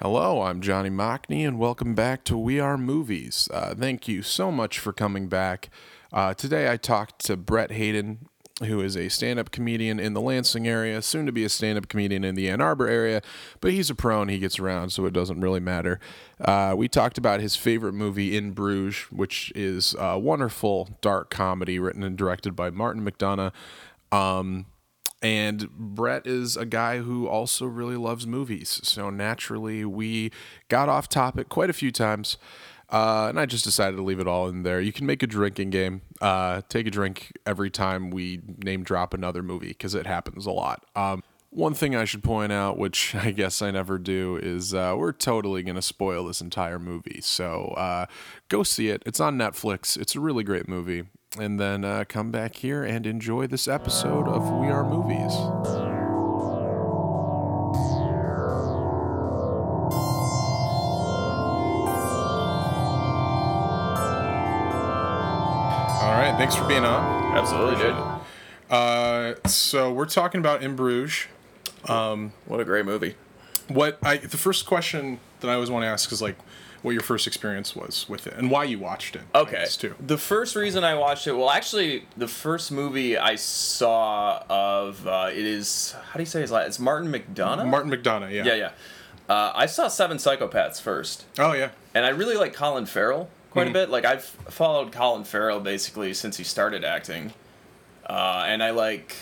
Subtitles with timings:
[0.00, 3.48] Hello, I'm Johnny Mockney, and welcome back to We Are Movies.
[3.52, 5.70] Uh, thank you so much for coming back.
[6.12, 8.28] Uh, today I talked to Bret Hayden,
[8.62, 11.78] who is a stand up comedian in the Lansing area, soon to be a stand
[11.78, 13.22] up comedian in the Ann Arbor area,
[13.60, 15.98] but he's a pro and he gets around, so it doesn't really matter.
[16.40, 21.80] Uh, we talked about his favorite movie, In Bruges, which is a wonderful dark comedy
[21.80, 23.50] written and directed by Martin McDonagh.
[24.12, 24.66] Um,
[25.22, 28.80] and Bret is a guy who also really loves movies.
[28.84, 30.30] So naturally, we
[30.68, 32.36] got off topic quite a few times.
[32.90, 34.80] Uh, and I just decided to leave it all in there.
[34.80, 36.00] You can make a drinking game.
[36.22, 40.50] Uh, take a drink every time we name drop another movie because it happens a
[40.50, 40.86] lot.
[40.96, 44.94] Um, one thing I should point out, which I guess I never do, is uh,
[44.96, 47.20] we're totally going to spoil this entire movie.
[47.22, 48.06] So uh,
[48.48, 49.02] go see it.
[49.04, 49.98] It's on Netflix.
[49.98, 51.04] It's a really great movie.
[51.36, 55.34] And then uh, come back here and enjoy this episode of We Are Movies.
[66.00, 67.36] All right, thanks for being on.
[67.36, 67.96] Absolutely, dude.
[68.70, 71.26] Uh, so we're talking about In Bruges.
[71.86, 73.16] What a great movie.
[73.68, 76.36] What I the first question that I always want to ask is like,
[76.82, 79.22] what your first experience was with it and why you watched it.
[79.34, 79.66] Okay.
[79.68, 79.94] too.
[79.98, 85.30] The first reason I watched it, well, actually, the first movie I saw of uh,
[85.32, 86.66] it is how do you say his last?
[86.68, 87.68] It's Martin McDonagh.
[87.68, 88.32] Martin McDonagh.
[88.32, 88.44] Yeah.
[88.44, 88.70] Yeah, yeah.
[89.28, 91.70] Uh, I saw Seven Psychopaths first, Oh yeah.
[91.94, 93.70] and I really like Colin Farrell quite Mhm.
[93.70, 93.90] a bit.
[93.90, 97.34] Like I've followed Colin Farrell basically since he started acting,
[98.08, 99.14] uh, and I like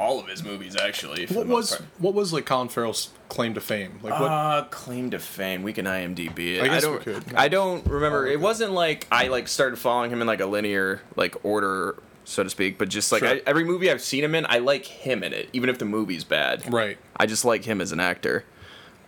[0.00, 1.26] all of his movies actually.
[1.26, 1.82] What was part.
[1.98, 4.00] what was like Colin Farrell's claim to fame?
[4.02, 4.30] Like what?
[4.32, 5.62] Uh, claim to fame.
[5.62, 6.62] We can IMDb it.
[6.62, 7.02] I guess we don't.
[7.02, 7.34] could.
[7.34, 8.26] I don't remember.
[8.26, 12.02] Oh, It wasn't like I like started following him in like a linear like order,
[12.24, 12.78] so to speak.
[12.78, 13.28] But just like Sure.
[13.28, 15.84] I, every movie I've seen him in, I like him in it, even if the
[15.84, 16.72] movie's bad.
[16.72, 16.96] right.
[17.16, 18.44] I just like him as an actor.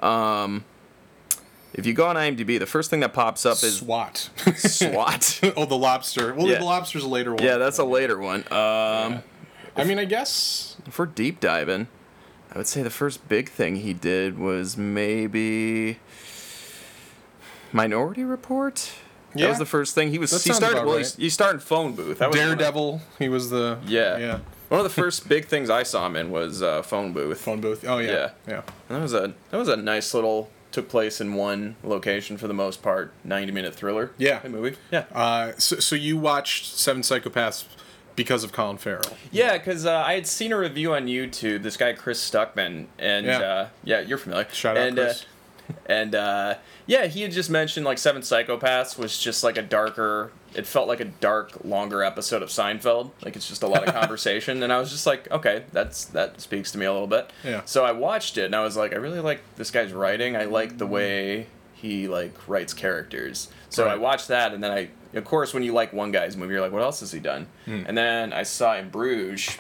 [0.01, 0.65] Um,
[1.75, 4.29] if you go on IMDb, the first thing that pops up is SWAT.
[4.57, 5.41] SWAT.
[5.57, 6.35] oh, the lobster.
[6.35, 6.59] Well, Yeah.
[6.59, 7.43] the lobster's a later one.
[7.43, 8.41] yeah, that's a later one.
[8.53, 9.23] Um,
[9.77, 10.77] I mean, I guess.
[10.87, 11.89] if we're deep diving,
[12.53, 15.99] I would say the first big thing he did was maybe
[17.73, 18.93] Minority Report.
[19.35, 19.45] Yeah.
[19.47, 20.31] That was the first thing he was.
[20.31, 20.77] That he sounds started.
[20.79, 21.15] about Well, right.
[21.17, 22.19] he, he started Phone Booth.
[22.19, 23.01] That was one of- Daredevil.
[23.19, 23.79] He was the.
[23.87, 24.19] Yeah.
[24.19, 24.39] Yeah.
[24.69, 27.41] One of the first big things I saw him in was uh, Phone Booth.
[27.41, 27.85] Phone booth.
[27.87, 28.11] Oh yeah.
[28.11, 28.31] Yeah.
[28.49, 28.63] Yeah.
[28.89, 32.47] And that was a that was a nice little took place in one location for
[32.49, 33.13] the most part.
[33.25, 34.13] Ninety minute thriller.
[34.19, 34.41] Yeah.
[34.41, 34.77] Good movie.
[34.91, 35.05] Yeah.
[35.13, 37.65] Uh, so, so you watched Seven Psychopaths
[38.17, 39.17] because of Colin Farrell.
[39.31, 41.63] Yeah, because uh, I had seen a review on YouTube.
[41.63, 43.39] This guy Chris Stuckman, and Yeah.
[43.39, 44.47] uh, yeah, you're familiar.
[44.53, 45.23] Shout out, and, Chris.
[45.23, 46.55] Uh, and uh,
[46.87, 50.33] yeah, he had just mentioned like Seven Psychopaths was just like a darker.
[50.55, 53.11] It felt like a dark, longer episode of Seinfeld.
[53.25, 56.41] Like it's just a lot of conversation, and I was just like, okay, that's that
[56.41, 57.31] speaks to me a little bit.
[57.45, 57.63] Yeah.
[57.65, 60.37] So I watched it, and I was like, I really like this guy's writing.
[60.37, 61.47] I like the way
[61.83, 63.49] he like writes characters.
[63.69, 66.53] So I watched that, and then I, of course, when you like one guy's movie,
[66.53, 67.49] you're like, what else has he done?
[67.65, 67.83] Hmm.
[67.87, 69.59] And then I saw in Bruges.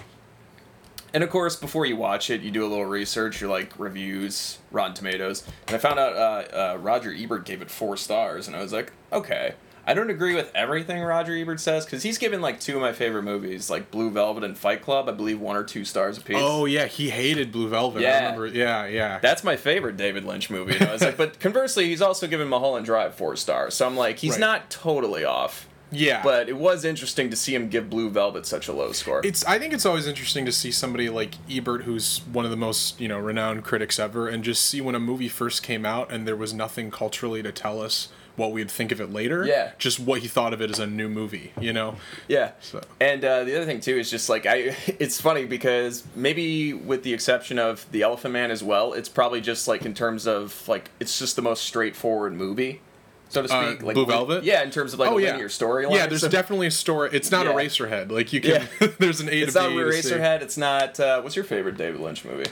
[1.12, 3.41] And of course, before you watch it, you do a little research.
[3.41, 7.71] You're like reviews, Rotten Tomatoes, and I found out uh, uh, Roger Ebert gave it
[7.71, 9.55] four stars, and I was like, okay.
[9.87, 12.93] I don't agree with everything Roger Ebert says because he's given like two of my
[12.93, 15.09] favorite movies, like Blue Velvet and Fight Club.
[15.09, 16.37] I believe one or two stars apiece.
[16.38, 17.98] Oh yeah, he hated Blue Velvet.
[17.98, 18.25] I Yeah.
[18.26, 18.47] remember.
[18.47, 19.19] Yeah, yeah.
[19.20, 20.78] That's my favorite David Lynch movie.
[20.81, 23.75] I was like, but conversely, he's also given Mulholland Drive four stars.
[23.75, 24.41] So I'm like, he's Right.
[24.41, 25.66] not totally off.
[25.91, 26.22] yeah.
[26.22, 29.20] But it was interesting to see him give Blue Velvet such a low score.
[29.25, 32.56] it's I think it's always interesting to see somebody like Ebert, who's one of the
[32.56, 36.10] most you know renowned critics ever, and just see when a movie first came out
[36.12, 39.44] and there was nothing culturally to tell us what we'd think of it later.
[39.47, 39.72] Yeah.
[39.78, 41.53] Just what he thought of it as a new movie.
[41.60, 41.97] You know.
[42.28, 42.53] Yeah.
[42.60, 46.72] So- And uh, the other thing too is just like I, it's funny because maybe
[46.72, 50.26] with the exception of the Elephant Man as well, it's probably just like in terms
[50.26, 52.81] of like it's just the most straightforward movie,
[53.28, 53.82] so to Uh, speak.
[53.82, 54.44] like Blue Velvet?
[54.44, 55.31] Yeah, in terms of like oh a yeah.
[55.32, 55.94] linear storyline.
[55.94, 57.10] Yeah, there's So- definitely a story.
[57.12, 57.53] It's not Yeah.
[57.53, 58.10] a Eraserhead.
[58.10, 58.66] Like you can.
[58.99, 59.76] there's an A It's to not B.
[59.76, 60.10] to C.
[60.10, 60.41] Eraserhead.
[60.43, 60.99] It's not.
[60.99, 62.50] Uh, what's your favorite David Lynch movie?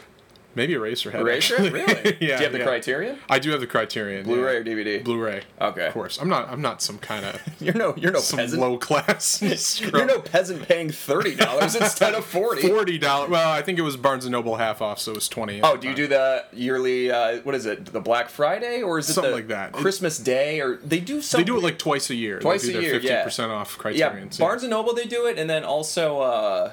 [0.55, 1.21] Maybe Eraserhead.
[1.21, 1.71] Eraserhead, actually.
[1.71, 1.95] really?
[2.05, 2.17] yeah.
[2.19, 2.65] Do you have the yeah.
[2.65, 3.19] Criterion?
[3.29, 4.25] I do have the Criterion.
[4.25, 4.59] Blu-ray yeah.
[4.59, 5.05] or DVD?
[5.05, 5.43] Blu-ray.
[5.61, 5.87] Okay.
[5.87, 6.19] Of course.
[6.21, 6.49] I'm not.
[6.49, 7.95] I'm not some kind of You're no.
[7.97, 8.61] You're no some peasant.
[8.61, 9.41] low class.
[9.81, 12.67] You're no peasant paying thirty dollars instead of forty.
[12.69, 13.31] Forty dollars.
[13.31, 15.63] Well, I think it was Barnes and Noble half off, so it was twenty.
[15.63, 17.11] Oh, do you do the yearly?
[17.11, 17.87] Uh, what is it?
[17.87, 19.73] The Black Friday or is it Something the like that.
[19.73, 21.45] Christmas Day or they do something.
[21.45, 22.41] They do it like twice a year.
[22.41, 23.23] Twice they do a year, yeah.
[23.23, 24.31] percent off Criterion.
[24.33, 24.39] yeah.
[24.39, 26.73] Barnes and Noble they do it, and then also uh,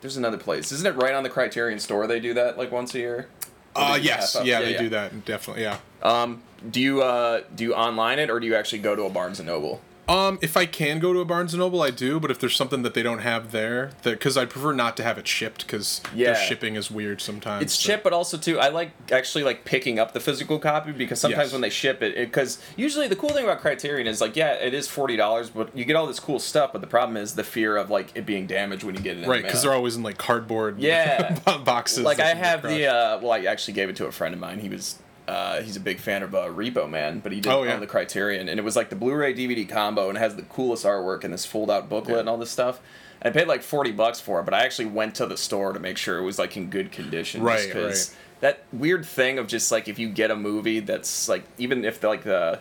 [0.00, 0.72] there's another place.
[0.72, 2.06] Isn't it right on the Criterion store?
[2.06, 3.28] They do that like once a year.
[3.74, 4.46] Uh, yes, off?
[4.46, 5.62] yeah, they do that definitely.
[5.62, 5.78] Yeah.
[6.02, 9.10] Um, do you uh, do you online it or do you actually go to a
[9.10, 9.80] Barnes and Noble?
[10.08, 12.20] Um, if I can go to a Barnes and Noble, I do.
[12.20, 15.18] But if there's something that they don't have there, because I prefer not to have
[15.18, 16.32] it shipped, because Yeah.
[16.34, 17.64] their shipping is weird sometimes.
[17.64, 20.92] It's so- shipped, but also too, I like actually like picking up the physical copy
[20.92, 21.52] because sometimes Yes.
[21.52, 24.74] when they ship it, because usually the cool thing about Criterion is like, yeah, it
[24.74, 26.70] is forty dollars, but you get all this cool stuff.
[26.72, 29.24] But the problem is the fear of like it being damaged when you get it.
[29.24, 29.70] In Right, because mail.
[29.72, 31.36] they're always in like cardboard Yeah.
[31.64, 32.04] boxes.
[32.04, 34.60] like I have the uh, well, I actually gave it to a friend of mine.
[34.60, 34.96] He was
[35.28, 37.76] uh, he's a big fan of uh, Repo Man, but he didn't Oh, yeah.
[37.76, 40.84] the Criterion, and it was like the Blu-ray DVD combo, and it has the coolest
[40.84, 42.20] artwork and this fold-out booklet Yeah.
[42.20, 42.80] and all this stuff.
[43.20, 45.72] And I paid like forty bucks for it, but I actually went to the store
[45.72, 47.42] to make sure it was like in good condition.
[47.42, 48.18] Right, because right.
[48.40, 52.02] that weird thing of just like if you get a movie that's like even if
[52.04, 52.60] like the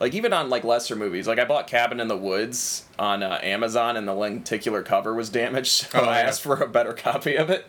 [0.00, 3.38] like even on like lesser movies like i bought cabin in the woods on uh,
[3.42, 6.26] amazon and the lenticular cover was damaged so Oh, i yeah.
[6.26, 7.64] asked for a better copy of it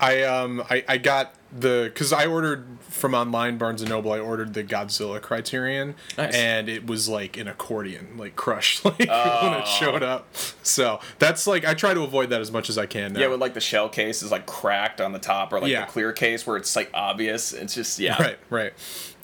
[0.00, 4.12] I um I, I got the because I ordered from online Barnes and Noble.
[4.12, 6.34] I ordered the Godzilla Criterion, Nice.
[6.34, 9.58] and it was like an accordion, like crushed, like when Oh.
[9.60, 10.26] it showed up.
[10.62, 13.12] So that's like I try to avoid that as much as I can.
[13.12, 13.20] Now.
[13.20, 15.84] yeah with like the shell case is like cracked on the top or like Yeah.
[15.86, 18.72] the clear case where it's like obvious it's just yeah right, right.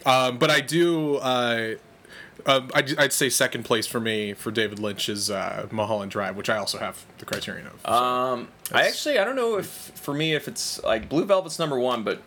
[0.05, 1.17] Um, but I do.
[1.17, 1.75] Uh,
[2.47, 6.37] um, I'd, I'd say second place for me for David Lynch is uh, Mulholland Drive,
[6.37, 7.81] which I also have the Criterion of.
[7.85, 7.93] so.
[7.93, 11.79] um i actually i don't know if for me if it's like blue velvet's number
[11.79, 12.23] one but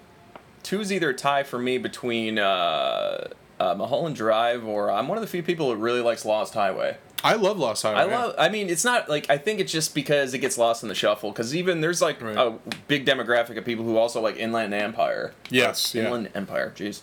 [0.62, 3.28] two is either a tie for me between uh
[3.58, 6.98] uh, Mulholland Drive, or I'm one of the few people who really likes Lost Highway.
[7.24, 8.00] I love Lost Highway.
[8.02, 8.36] I love.
[8.38, 10.94] I mean, it's not like I think it's just because it gets lost in the
[10.96, 11.32] shuffle.
[11.32, 12.36] Because even there's like Right.
[12.38, 12.56] a
[12.90, 15.34] big demographic of people who also like Inland Empire.
[15.50, 16.06] Yes, Uh, yeah.
[16.08, 16.74] Inland Empire.
[16.76, 17.00] Jeez,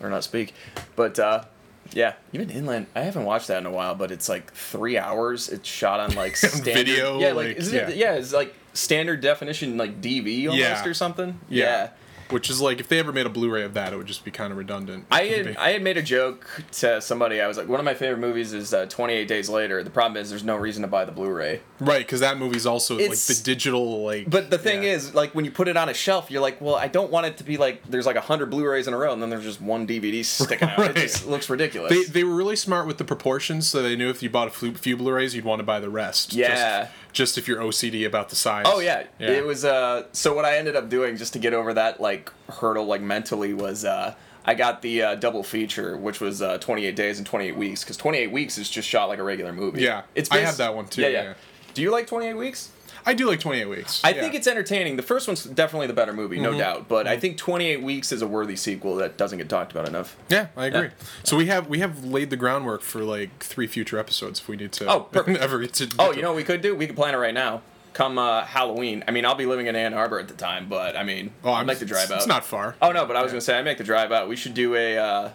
[0.00, 0.54] learn not speak.
[0.96, 1.44] But uh,
[1.92, 2.86] yeah, even Inland.
[2.94, 5.48] I haven't watched that in a while, but it's like three hours.
[5.48, 7.96] It's shot on like standard, Video, Yeah, like, like, isn't it?
[7.96, 8.12] yeah.
[8.12, 10.84] Yeah, it's like standard definition, like DV almost Yeah.
[10.86, 11.38] or something.
[11.48, 11.90] yeah.
[12.32, 14.30] Which is like if they ever made a Blu-ray of that, it would just be
[14.30, 15.06] kind of redundant.
[15.10, 17.40] I had I had made a joke to somebody.
[17.40, 19.82] I was like, one of my favorite movies is uh, 28 Days Later.
[19.82, 21.60] The problem is there's no reason to buy the Blu-ray.
[21.80, 24.28] right because that movie's also like the digital like.
[24.28, 24.90] But the thing yeah.
[24.90, 27.26] is, like when you put it on a shelf, you're like, well, I don't want
[27.26, 29.44] it to be like there's like a hundred Blu-rays in a row, and then there's
[29.44, 30.78] just one DVD sticking out.
[30.78, 30.90] Right.
[30.90, 31.90] It just looks ridiculous.
[31.90, 34.50] They, they were really smart with the proportions, so they knew if you bought a
[34.50, 36.32] few, few Blu-rays, you'd want to buy the rest.
[36.32, 36.82] Yeah.
[36.82, 38.66] Just, just if you're OCD about the size.
[38.68, 39.04] oh yeah.
[39.18, 39.64] it was.
[39.64, 43.00] Uh, so what I ended up doing just to get over that like hurdle, like
[43.00, 44.14] mentally, was uh,
[44.44, 47.96] I got the uh, double feature, which was uh, 28 days and 28 weeks, because
[47.96, 49.82] 28 weeks is just shot like a regular movie.
[49.82, 50.02] Yeah.
[50.14, 51.22] it's I have that one, too, Yeah, yeah.
[51.22, 51.34] yeah.
[51.74, 52.70] Do you like 28 weeks?
[53.06, 54.02] I do like 28 weeks.
[54.04, 54.20] I yeah.
[54.20, 54.96] think it's entertaining.
[54.96, 56.44] The first one's definitely the better movie, Mm-hmm.
[56.52, 56.86] no doubt.
[56.88, 60.16] But I think 28 Weeks is a worthy sequel that doesn't get talked about enough.
[60.28, 60.80] Yeah, I agree.
[60.82, 60.90] Yeah.
[61.24, 64.56] So we have we have laid the groundwork for like three future episodes if we
[64.56, 64.86] need to.
[64.86, 65.38] Oh, perfect.
[65.40, 65.88] ever to.
[65.98, 66.74] Oh, you know what we could do?
[66.74, 67.62] We could plan it right now.
[68.00, 69.04] Come uh, Halloween.
[69.06, 71.50] I mean, I'll be living in Ann Arbor at the time, but I mean, Oh,
[71.52, 72.16] I'll make the drive it's, out.
[72.20, 72.74] It's not far.
[72.80, 73.34] Oh no, but I was Yeah.
[73.34, 74.26] gonna say I make the drive out.
[74.26, 75.30] We should do a uh,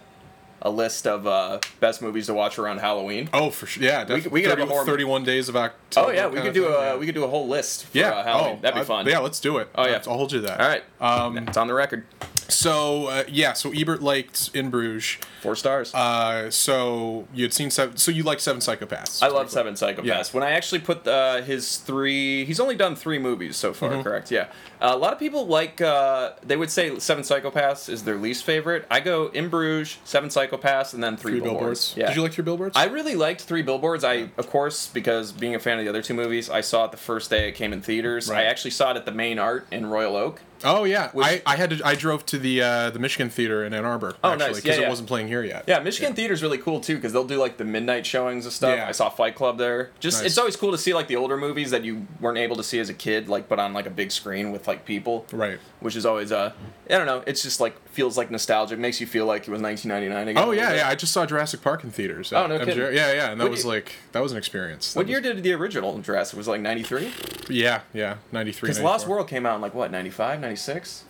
[0.63, 3.29] a list of uh, best movies to watch around Halloween.
[3.33, 3.83] Oh, for sure.
[3.83, 6.07] Yeah, We we could have a 30 more- 31 days of October.
[6.07, 6.95] Oh yeah, we could do a yeah.
[6.97, 7.85] we could do a whole list.
[7.85, 8.09] For, Yeah.
[8.09, 8.56] uh, Halloween.
[8.57, 9.06] oh, that'd be I- fun.
[9.06, 9.69] Yeah, let's do it.
[9.75, 10.01] Oh, yeah.
[10.07, 10.59] I'll hold you to that.
[10.59, 10.83] All right.
[11.00, 12.07] Um, it's on the record.
[12.47, 15.18] So uh, yeah, so Ebert liked In Bruges.
[15.42, 15.94] Four stars.
[15.94, 17.97] Uh, so you had seen seven.
[17.97, 19.21] So you like Seven Psychopaths.
[19.21, 20.03] I love Seven Psychopaths.
[20.06, 20.24] Yeah.
[20.31, 23.94] When I actually put uh, his three, he's only done three movies so Mm-hmm.
[23.95, 24.31] far, correct?
[24.31, 24.47] Yeah.
[24.81, 28.44] Uh, a lot of people like, uh, they would say Seven Psychopaths is their least
[28.44, 28.86] favorite.
[28.89, 31.94] I go In Bruges, Seven Psychopaths, and then Three, Three Billboards.
[31.94, 31.94] billboards.
[31.98, 32.07] Yeah.
[32.07, 32.75] Did you like Three Billboards?
[32.75, 34.03] I really liked Three Billboards.
[34.03, 36.91] I, of course, because being a fan of the other two movies, I saw it
[36.91, 38.30] the first day it came in theaters.
[38.30, 38.39] Right.
[38.41, 40.41] I actually saw it at the main art in Royal Oak.
[40.65, 41.81] Oh yeah, Which- I, I had to.
[41.85, 44.15] I drove to the uh, the Michigan Theater in Ann Arbor.
[44.23, 44.56] Oh, actually, nice.
[44.62, 44.88] Because Yeah, yeah.
[44.88, 45.63] it wasn't playing here yet.
[45.67, 48.75] Yeah, Michigan Theater's really cool too because they'll do like the midnight showings and stuff.
[48.77, 48.88] Yeah.
[48.88, 49.91] I saw Fight Club there.
[50.00, 50.27] Just Nice.
[50.31, 52.79] it's always cool to see like the older movies that you weren't able to see
[52.79, 55.25] as a kid, like but on like a big screen with like people.
[55.31, 55.60] Right.
[55.79, 56.51] Which is always uh,
[56.89, 57.24] I don't know.
[57.27, 58.79] It's just like feels like nostalgic.
[58.79, 60.43] Makes you feel like it was 1999 again.
[60.43, 60.89] Oh yeah, yeah.
[60.89, 62.34] I just saw Jurassic Park in theaters.
[62.34, 62.77] Oh, no kidding.
[62.95, 64.93] Yeah, yeah, and that What was year- like that was an experience.
[64.93, 66.38] That What year did the original Jurassic?
[66.38, 67.12] Was it like 93?
[67.50, 68.67] Yeah, yeah, ninety three.
[68.69, 70.54] Because Lost World came out in like what 95, 96?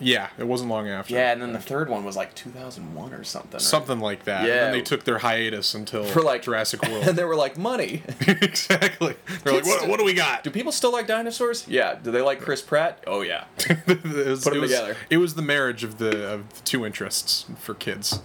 [0.00, 1.14] Yeah, it wasn't long after.
[1.14, 3.52] Yeah, and then the third one was like 2001 or something.
[3.52, 3.60] right?
[3.60, 4.40] something like that.
[4.40, 4.54] And Yeah.
[4.64, 7.06] then they took their hiatus until For like Jurassic World.
[7.08, 8.02] and they were like money.
[8.26, 9.14] exactly.
[9.44, 10.44] They're like, what, what do we got?
[10.44, 11.66] Do people still like dinosaurs?
[11.68, 11.94] Yeah.
[12.02, 13.02] Do they like Chris Pratt?
[13.06, 13.44] Oh yeah.
[13.58, 14.96] it was, Put 'em it was, together.
[15.10, 18.20] It was the marriage of the of the two interests for kids.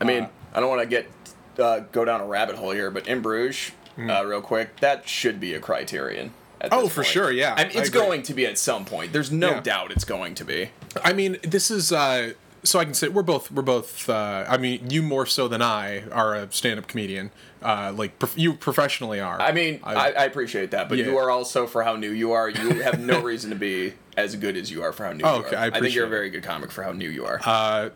[0.00, 1.10] I mean, Uh, I don't want to get
[1.58, 5.40] uh, go down a rabbit hole here, but in Bruges, uh, real quick, that should
[5.40, 6.32] be a criterion.
[6.72, 7.06] Oh, for point.
[7.06, 9.12] sure, yeah, I mean, it's going to be at some point.
[9.12, 9.60] There's no Yeah.
[9.60, 10.70] doubt it's going to be.
[11.02, 12.32] I mean, this is uh,
[12.64, 14.08] so I can say we're both we're both.
[14.08, 17.30] Uh, I mean, you more so than I are a stand-up comedian.
[17.62, 19.40] Uh, like prof- you professionally are.
[19.40, 21.06] I mean, I, I appreciate that, but Yeah.
[21.06, 22.48] you are also for how new you are.
[22.48, 25.40] You have no reason to be as good as you are for how new Oh,
[25.40, 25.70] you okay, are.
[25.74, 27.40] I think you're a very good comic for how new you are.
[27.44, 27.90] Uh,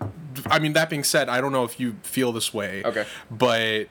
[0.47, 2.83] I mean, that being said, I don't know if you feel this way.
[2.85, 3.07] Okay.
[3.31, 3.87] But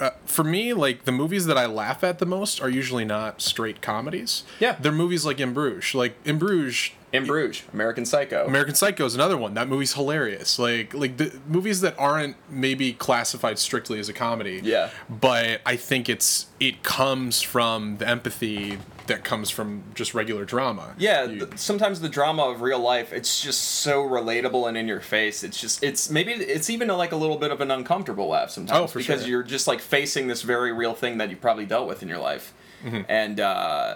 [0.00, 3.40] uh, for me, like the movies that I laugh at the most are usually not
[3.40, 4.42] straight comedies.
[4.60, 4.76] Yeah.
[4.80, 5.94] they're movies like In Bruges.
[5.94, 8.46] Like In Bruges, In Bruges, American Psycho.
[8.46, 9.54] American Psycho is another one.
[9.54, 10.58] That movie's hilarious.
[10.58, 14.60] Like like the movies that aren't maybe classified strictly as a comedy.
[14.62, 14.90] Yeah.
[15.08, 20.94] But I think it's it comes from the empathy that comes from just regular drama.
[20.98, 24.88] Yeah, You- th- sometimes the drama of real life, it's just so relatable and in
[24.88, 25.44] your face.
[25.44, 28.80] It's just, it's maybe it's even like a little bit of an uncomfortable laugh sometimes
[28.80, 29.30] Oh, for because sure.
[29.30, 32.18] you're just like facing this very real thing that you probably dealt with in your
[32.18, 33.00] life, Mm-hmm.
[33.08, 33.94] and uh,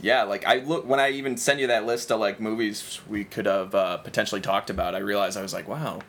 [0.00, 3.24] yeah, like I look when I even send you that list of like movies we
[3.24, 4.94] could have uh, potentially talked about.
[4.94, 6.00] I realized I was like, wow.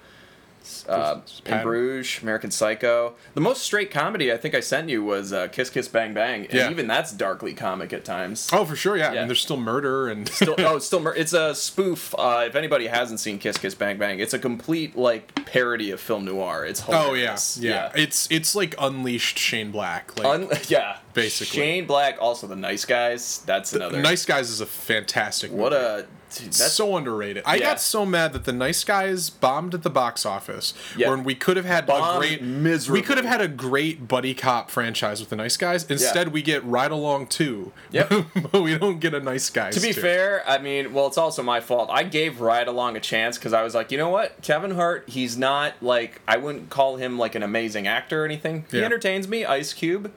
[0.87, 1.61] Uh, in.
[1.63, 3.13] Bruges, American Psycho.
[3.33, 6.45] The most straight comedy I think I sent you was uh, Kiss Kiss Bang Bang,
[6.45, 6.69] and Yeah.
[6.69, 8.49] even that's darkly comic at times.
[8.53, 9.13] Oh, for sure, yeah.
[9.13, 9.21] Yeah.
[9.21, 12.55] And there's still murder and still oh it's still mur- it's a spoof uh, if
[12.55, 16.65] anybody hasn't seen kiss kiss bang bang it's a complete like parody of film noir
[16.65, 16.97] it's Oh yeah,
[17.35, 17.57] hilarious.
[17.57, 20.17] yeah, It's it's like unleashed Shane Black.
[20.17, 21.57] Like Un- yeah Basically.
[21.59, 25.51] shane black also the nice guys that's another Nice Guys is a fantastic.
[25.51, 25.83] what movie.
[25.83, 25.97] a
[26.35, 27.41] dude, that's so underrated.
[27.45, 27.65] I Yeah.
[27.71, 30.73] got so mad that the Nice Guys bombed at the box office.
[30.95, 31.09] Yeah.
[31.09, 33.01] When we could have had a great miserably.
[33.01, 35.83] We could have had a great buddy cop franchise with the Nice Guys.
[35.89, 37.71] Instead, we get Ride Along Two.
[37.91, 38.11] Yep.
[38.51, 39.73] but we don't get a Nice Guys.
[39.73, 40.01] to be two.
[40.01, 41.89] fair, I mean, well, it's also my fault.
[41.91, 45.05] I gave Ride Along a chance because I was like, you know what, Kevin Hart,
[45.07, 48.65] he's not like I wouldn't call him like an amazing actor or anything.
[48.71, 49.45] He entertains me.
[49.45, 50.11] Ice Cube,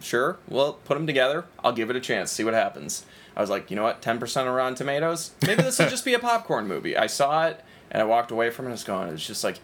[0.00, 0.38] sure.
[0.48, 1.44] Well, put them together.
[1.64, 2.30] I'll give it a chance.
[2.32, 3.04] See what happens.
[3.36, 5.30] I was like, you know what, ten percent of Rotten Tomatoes.
[5.46, 6.96] Maybe this will just be a popcorn movie.
[6.96, 8.72] I saw it and I walked away from it.
[8.72, 9.08] It's going.
[9.10, 9.58] It's just like.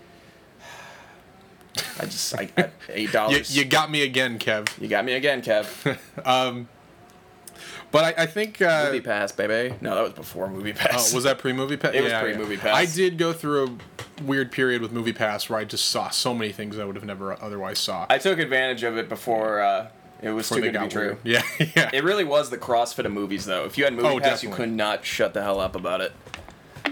[2.00, 2.62] I just I, I
[2.92, 3.54] $8.
[3.54, 4.80] you got me again, Kev.
[4.80, 5.98] you got me again, Kev.
[6.26, 6.68] um,
[7.90, 9.74] But I, I think uh, MoviePass, baby.
[9.80, 11.12] No, that was before Movie Oh, Pass.
[11.12, 11.92] was that pre movie pass?
[11.94, 12.72] It was pre-MoviePass.
[12.72, 13.78] I did go through
[14.20, 16.94] a weird period with movie pass where I just saw so many things I would
[16.96, 18.06] have never otherwise saw.
[18.08, 19.88] I took advantage of it before uh,
[20.24, 21.16] it was too good to be true.
[21.22, 21.42] Yeah,
[21.76, 21.90] yeah.
[21.92, 23.64] It really was the CrossFit of movies, though.
[23.64, 26.12] If you had Movie Oh, Pass, you could not shut the hell up about it.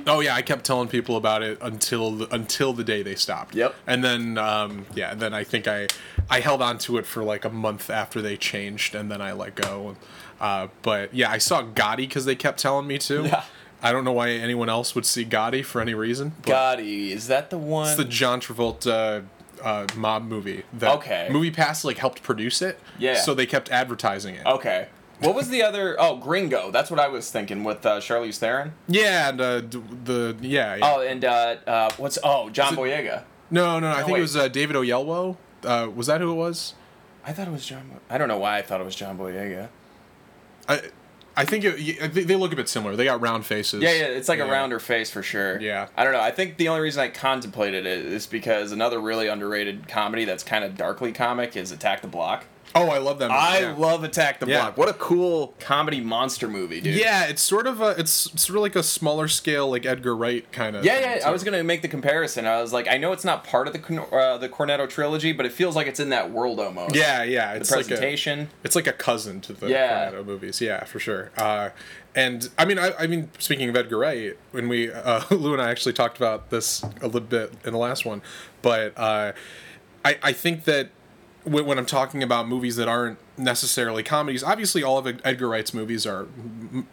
[0.06, 3.54] Oh yeah, I kept telling people about it until the, until the day they stopped.
[3.54, 3.74] Yep.
[3.86, 5.88] And then um, yeah, then I think I
[6.30, 9.32] I held on to it for like a month after they changed, and then I
[9.32, 9.96] let go.
[10.40, 13.24] Uh, but yeah, I saw Gotti because they kept telling me to.
[13.24, 13.44] Yeah.
[13.84, 16.34] I don't know why anyone else would see Gotti for any reason.
[16.42, 17.88] Gotti, is that the one?
[17.88, 19.24] It's the John Travolta
[19.62, 20.64] uh, mob movie.
[20.72, 21.28] That Okay.
[21.30, 22.78] MoviePass like helped produce it.
[22.98, 23.14] Yeah.
[23.16, 24.46] So they kept advertising it.
[24.46, 24.88] okay.
[25.20, 25.94] What was the other?
[26.00, 26.72] Oh, Gringo.
[26.72, 28.72] That's what I was thinking with uh, Charlize Theron.
[28.88, 30.74] Yeah, and uh, the yeah.
[30.74, 30.80] yeah.
[30.82, 32.18] Oh, and uh, uh, what's?
[32.24, 33.22] Oh, John Boyega.
[33.48, 33.96] no, no, no.
[33.96, 34.18] I think wait.
[34.18, 35.36] it was uh, David Oyelowo.
[35.64, 36.74] Uh, was that who it was?
[37.24, 37.88] I thought it was John.
[37.88, 39.68] Bo- I don't know why I thought it was John Boyega.
[40.68, 40.80] I
[41.36, 42.94] I think it, they look a bit similar.
[42.94, 43.82] They got round faces.
[43.82, 45.60] Yeah, yeah, it's like a rounder face for sure.
[45.60, 45.88] Yeah.
[45.96, 46.20] I don't know.
[46.20, 50.42] I think the only reason I contemplated it is because another really underrated comedy that's
[50.42, 52.44] kind of darkly comic is Attack the Block.
[52.74, 53.28] Oh, I love that.
[53.28, 53.38] Movie.
[53.40, 53.74] I yeah.
[53.76, 54.60] love Attack the Yeah.
[54.62, 54.76] Block.
[54.78, 56.94] What a cool comedy monster movie, dude.
[56.98, 60.50] Yeah, it's sort of a it's it's really like a smaller scale like Edgar Wright
[60.52, 60.84] kind of.
[60.84, 61.26] Yeah, yeah.
[61.28, 62.46] I was gonna make the comparison.
[62.46, 65.44] I was like, I know it's not part of the uh, the Cornetto trilogy, but
[65.46, 66.94] it feels like it's in that world almost.
[66.94, 67.54] Yeah, yeah.
[67.54, 68.48] The It's like a presentation.
[68.64, 70.10] it's like a cousin to the Yeah.
[70.10, 70.60] Cornetto movies.
[70.60, 71.30] Yeah, for sure.
[71.36, 71.70] Uh,
[72.14, 75.62] and I mean, I, I mean, speaking of Edgar Wright, when we uh, Lou and
[75.62, 78.22] I actually talked about this a little bit in the last one,
[78.62, 79.32] but uh,
[80.04, 80.90] I I think that
[81.44, 85.74] when, when I'm talking about movies that aren't necessarily comedies, obviously all of Edgar Wright's
[85.74, 86.88] movies are m-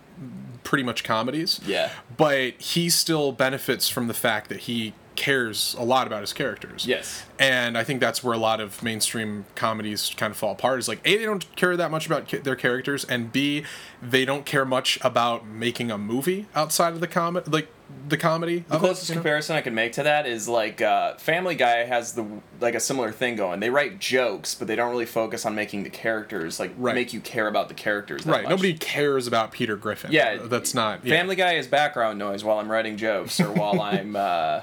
[0.64, 1.60] pretty much comedies.
[1.66, 1.92] Yeah.
[2.16, 6.88] But he still benefits from the fact that he cares a lot about his characters.
[6.88, 7.26] Yes.
[7.38, 10.80] And I think that's where a lot of mainstream comedies kind of fall apart.
[10.80, 13.66] Is like a they don't care that much about their characters, and b
[14.02, 17.68] they don't care much about making a movie outside of the comedy, like
[18.08, 18.66] the comedy.
[18.68, 22.26] The closest comparison I can make to that is like uh, Family Guy has the
[22.60, 23.60] like a similar thing going.
[23.60, 26.96] They write jokes, but they don't really focus on making the characters like Right.
[26.96, 28.24] make you care about the characters.
[28.24, 28.44] That Right.
[28.44, 28.50] much.
[28.50, 30.12] Nobody cares about Peter Griffin.
[30.12, 31.06] Yeah, That's not.
[31.06, 31.16] Yeah.
[31.16, 34.62] Family Guy is background noise while I'm writing jokes or while I'm, uh,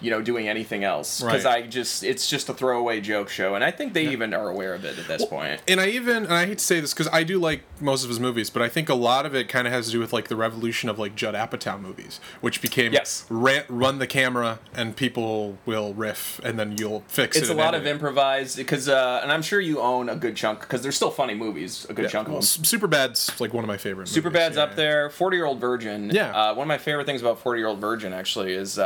[0.00, 1.20] you know, doing anything else.
[1.20, 1.64] Because Right.
[1.64, 4.74] I just, it's just a throwaway joke show, and I think they even are aware
[4.74, 5.60] of it at this point.
[5.68, 8.08] and I even and I hate to say this because I do like most of
[8.08, 10.12] his movies, but I think a lot of it kind of has to do with
[10.12, 13.24] like the revolution of like Judd Apatow movies, which became Yes.
[13.28, 17.50] ra- run the camera and people will riff and then you'll fix It's it.
[17.50, 17.90] It's a lot of it.
[17.90, 21.34] improvised because, uh, and I'm sure you own a good chunk because they're still funny
[21.34, 21.86] movies.
[21.88, 22.08] A good Yeah.
[22.10, 22.42] chunk of them.
[22.42, 24.08] Superbad's like one of my favorite.
[24.08, 24.62] Super movies, Bad's yeah.
[24.64, 25.10] up there.
[25.10, 26.10] Forty Year Old Virgin.
[26.10, 26.30] Yeah.
[26.34, 28.78] Uh, one of my favorite things about Forty Year Old Virgin actually is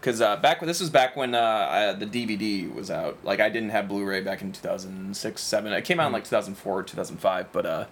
[0.00, 3.18] because uh, back when this was back when uh, uh, the DVD was out.
[3.24, 5.72] Like I didn't have Blu-ray back in two thousand six, seven.
[5.72, 7.50] It came out in like two thousand four, two thousand five.
[7.52, 7.86] But uh,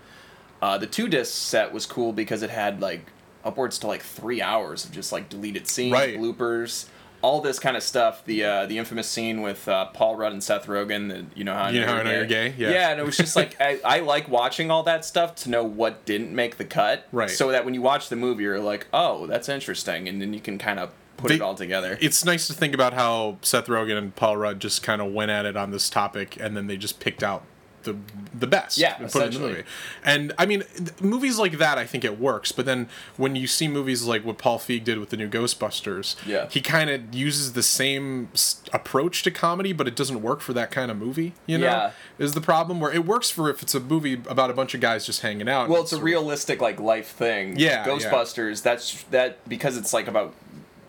[0.62, 3.06] uh, the two disc set was cool because it had like
[3.44, 6.16] upwards to like three hours of just like deleted scenes, Right.
[6.18, 6.86] bloopers.
[7.20, 8.24] all this kind of stuff.
[8.24, 11.08] The uh, the infamous scene with uh, Paul Rudd and Seth Rogen.
[11.08, 12.54] The, you know how I You know, how I know you're gay?
[12.56, 12.70] Yeah.
[12.70, 15.64] Yeah, and it was just like I, I like watching all that stuff to know
[15.64, 17.06] what didn't make the cut.
[17.12, 17.28] Right.
[17.30, 20.40] So that when you watch the movie, you're like, oh, that's interesting, and then you
[20.40, 21.98] can kind of put They- it all together.
[22.00, 25.30] It's nice to think about how Seth Rogen and Paul Rudd just kind of went
[25.30, 27.42] at it on this topic, and then they just picked out
[27.84, 27.94] the
[28.32, 28.78] the best.
[28.78, 29.62] Yeah, and put it in the movie.
[30.02, 32.50] And I mean, th- movies like that, I think it works.
[32.50, 36.16] But then when you see movies like what Paul Feig did with the new Ghostbusters,
[36.26, 36.48] Yeah.
[36.50, 40.54] he kind of uses the same s- approach to comedy, but it doesn't work for
[40.54, 41.34] that kind of movie.
[41.46, 41.90] You know, Yeah.
[42.18, 44.80] is the problem where it works for if it's a movie about a bunch of
[44.80, 45.68] guys just hanging out.
[45.68, 47.58] Well, it's a realistic like life thing.
[47.58, 47.86] Yeah, yeah.
[47.86, 48.62] Ghostbusters.
[48.62, 50.32] That's that because it's like about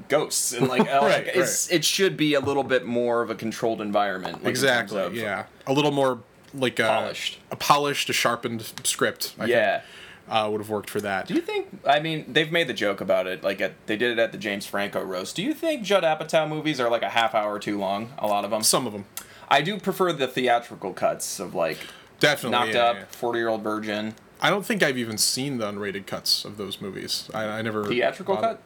[0.10, 3.30] ghosts and like, uh, Right, like, it's it should be a little bit more of
[3.30, 4.44] a controlled environment.
[4.44, 5.02] like, exactly.
[5.02, 6.20] of- Yeah, a little more
[6.54, 7.40] like a Polished.
[7.52, 9.34] a polished, a sharpened script.
[9.40, 9.80] I Yeah.
[9.80, 9.84] think,
[10.30, 11.28] uh, would have worked for that.
[11.28, 11.68] Do you think?
[11.86, 13.44] I mean, they've made the joke about it.
[13.44, 15.36] Like, at, they did it at the James Franco roast.
[15.36, 18.14] Do you think Judd Apatow movies are like a half hour too long?
[18.18, 18.64] A lot of them.
[18.64, 19.06] Some of them,
[19.50, 21.78] I do prefer the theatrical cuts of like
[22.20, 22.58] definitely.
[22.58, 23.06] Knocked yeah, Up, yeah.
[23.10, 24.16] Forty Year Old Virgin.
[24.42, 27.30] I don't think I've even seen the unrated cuts of those movies.
[27.34, 28.62] I, I never Theatrical cut.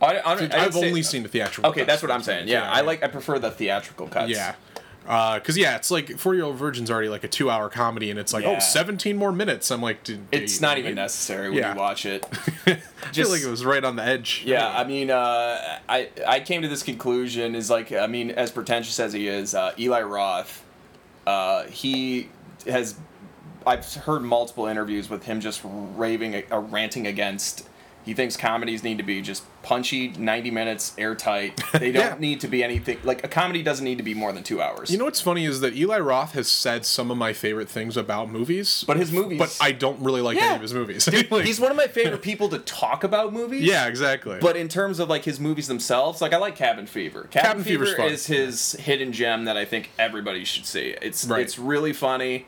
[0.00, 1.70] I, I, I say- only seen the theatrical.
[1.70, 2.40] Okay, that's what I'm saying.
[2.40, 2.52] movies.
[2.52, 3.02] Yeah, I like.
[3.02, 4.30] I prefer the theatrical cuts.
[4.30, 4.54] Yeah.
[5.04, 8.32] Because yeah, it's like Four Year Old Virgin's already like a two-hour comedy, and it's
[8.32, 8.56] like Yeah.
[8.56, 9.70] oh, 17 more minutes.
[9.70, 11.74] I'm like, did It's not even necessary when Yeah.
[11.74, 12.26] you watch it.
[12.66, 12.74] I
[13.12, 14.42] feel like it was right on the edge.
[14.44, 18.50] Yeah, I mean, uh, I I came to this conclusion is like I mean, as
[18.50, 20.64] pretentious as he is, uh, Eli Roth,
[21.26, 22.28] uh, he
[22.68, 22.96] has.
[23.64, 27.66] I've heard multiple interviews with him just raving, uh, ranting against.
[28.06, 31.60] He thinks comedies need to be just punchy, ninety minutes, airtight.
[31.72, 32.16] They don't Yeah.
[32.18, 34.90] need to be anything like a comedy doesn't need to be more than two hours.
[34.90, 37.96] You know what's funny is that Eli Roth has said some of my favorite things
[37.96, 41.06] about movies, But his movies- but I don't really like any of his movies.
[41.30, 43.64] Like- he's one of my favorite people to talk about movies.
[43.64, 44.38] yeah, exactly.
[44.40, 47.24] But in terms of like his movies themselves, like I like Cabin Fever.
[47.30, 50.94] Cabin, Cabin Fever is his hidden gem that I think everybody should see.
[51.02, 51.40] It's Right.
[51.42, 52.46] it's really funny.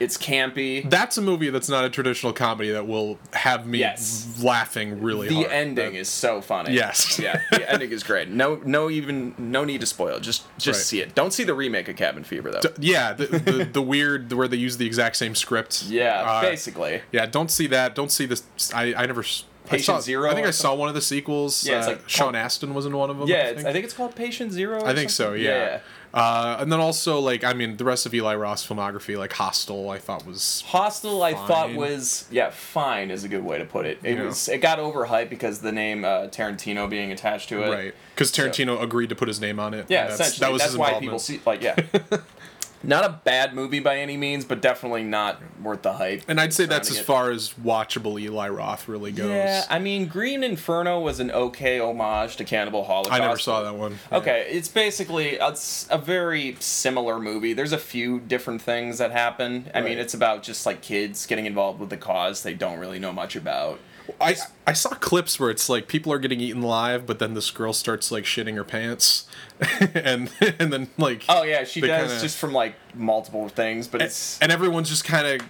[0.00, 0.88] It's campy.
[0.88, 4.26] that's a movie that's not a traditional comedy that will have me Yes.
[4.42, 5.46] laughing really the hard.
[5.48, 6.72] The ending is so funny.
[6.74, 7.18] Yes.
[7.18, 8.28] yeah, the ending is great.
[8.30, 10.20] No, no, even no need to spoil it.
[10.22, 10.84] Just just Right.
[10.86, 11.14] see it.
[11.14, 12.60] Don't see the remake of Cabin Fever though.
[12.78, 15.82] yeah, the, the, the weird where they use the exact same script.
[15.84, 17.02] yeah, Uh, basically.
[17.12, 17.94] Yeah, don't see that.
[17.94, 18.42] Don't see this.
[18.74, 19.20] I, I never.
[19.22, 21.64] s- I Patient saw, Zero I think I saw one of the sequels.
[21.64, 23.28] Yeah, it's uh, like Sean called- Astin was in one of them.
[23.28, 23.66] Yeah, I think.
[23.68, 24.82] I think it's called Patient Zero.
[24.84, 25.26] I think so.
[25.26, 25.42] something.
[25.42, 25.80] Yeah.
[26.12, 29.90] Uh, and then also like I mean the rest of Eli Roth's filmography like Hostel
[29.90, 33.86] I thought was Hostel, I thought was yeah, fine is a good way to put
[33.86, 33.98] it.
[34.02, 34.24] It Yeah.
[34.24, 37.70] was it got overhyped because the name uh, Tarantino being attached to it.
[37.70, 39.86] right because Tarantino agreed to put his name on it.
[39.88, 40.46] Yeah, that's, essentially.
[40.46, 41.76] that was that's his why people see like yeah.
[42.82, 46.22] not a bad movie by any means, but definitely not worth the hype.
[46.28, 47.04] And I'd say that's as it.
[47.04, 49.28] far as watchable Eli Roth really goes.
[49.28, 53.20] Yeah, I mean, Green Inferno was an okay homage to Cannibal Holocaust.
[53.20, 53.98] I never saw that one.
[54.10, 54.18] Yeah.
[54.18, 57.52] Okay, it's basically it's a very similar movie.
[57.52, 59.70] There's a few different things that happen.
[59.74, 62.98] I mean, it's about just like kids getting involved with the cause they don't really
[62.98, 63.78] know much about.
[64.20, 67.50] I I saw clips where it's like people are getting eaten live, but then this
[67.50, 69.26] girl starts like shitting her pants,
[69.94, 74.02] and and then like Oh yeah, she does kinda- just from like multiple things, but
[74.02, 75.48] it's and everyone's just kind of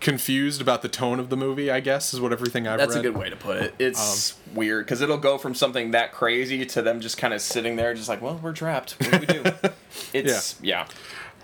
[0.00, 1.70] confused about the tone of the movie.
[1.70, 2.88] I guess is what everything I've read.
[2.88, 3.06] That's read.
[3.06, 3.74] a good way to put it.
[3.78, 7.40] It's um, weird because it'll go from something that crazy to them just kind of
[7.40, 8.92] sitting there, just like, well, we're trapped.
[9.00, 9.70] What do we do?
[10.12, 10.86] It's yeah.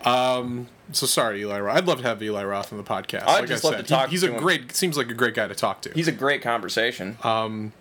[0.05, 1.77] Um, So sorry, Eli Roth.
[1.77, 3.23] I'd love to have Eli Roth on the podcast.
[3.27, 4.41] I'd like just I love said, to talk He- he's to a him.
[4.41, 4.73] great.
[4.75, 5.91] Seems like a great guy to talk to.
[5.93, 7.73] He's a great conversation, Um,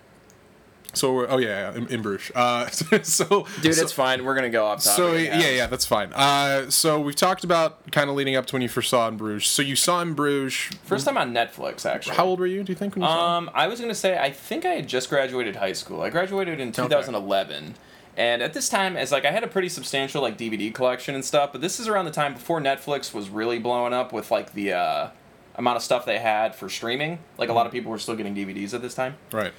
[0.94, 2.32] so we're, oh yeah, yeah in, in Bruges.
[2.34, 2.68] Uh,
[3.04, 3.76] so dude.
[3.76, 4.24] so, it's fine.
[4.24, 4.96] We're gonna go off topic.
[4.96, 6.14] So and yeah, yeah, that's fine.
[6.14, 9.18] Uh, so we've talked about kind of leading up to when you first saw in
[9.18, 9.50] Bruges.
[9.50, 10.76] So you saw in Bruges.
[10.86, 12.16] First time on Netflix, actually.
[12.16, 12.64] How old were you?
[12.64, 13.38] Do you think when you saw?
[13.38, 16.02] Um, I was gonna say I think I had just graduated high school.
[16.02, 17.76] I graduated in 2011,
[18.18, 21.24] and at this time, as like I had a pretty substantial like DVD collection and
[21.26, 21.52] stuff.
[21.52, 24.74] But this is around the time before Netflix was really blowing up with like the
[24.74, 25.10] uh,
[25.56, 27.20] amount of stuff they had for streaming.
[27.38, 27.78] Like a lot of Mm-hmm.
[27.78, 29.16] people were still getting DVDs at this time.
[29.32, 29.54] Right.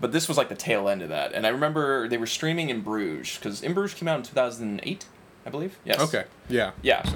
[0.00, 2.70] But this was like the tail end of that, and I remember they were streaming
[2.70, 5.04] in Bruges because In Bruges came out in 2008,
[5.46, 5.78] I believe.
[5.84, 6.00] Yes.
[6.00, 6.24] Okay.
[6.48, 6.72] Yeah.
[6.82, 7.08] Yeah.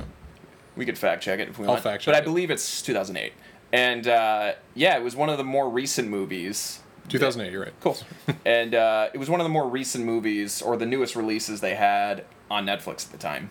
[0.76, 1.82] We could fact check it if we I'll want.
[1.82, 3.32] fact but check I believe it's 2008.
[3.72, 6.80] And uh, yeah, it was one of the more recent movies.
[7.08, 7.52] 2008.
[7.52, 7.72] You're right.
[7.80, 7.96] Cool.
[8.44, 11.74] and uh, it was one of the more recent movies or the newest releases they
[11.74, 13.50] had on Netflix at the time.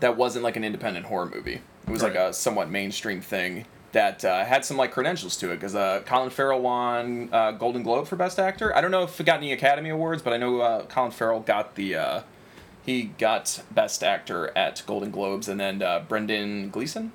[0.00, 1.60] That wasn't like an independent horror movie.
[1.86, 5.56] It was like a somewhat mainstream thing that uh, had some like credentials to it
[5.56, 8.74] because uh, Colin Farrell won uh, Golden Globe for Best Actor.
[8.76, 11.40] I don't know if it got any Academy Awards, but I know uh, Colin Farrell
[11.40, 12.22] got the uh,
[12.84, 17.12] he got Best Actor at Golden Globes, and then uh, Brendan Gleeson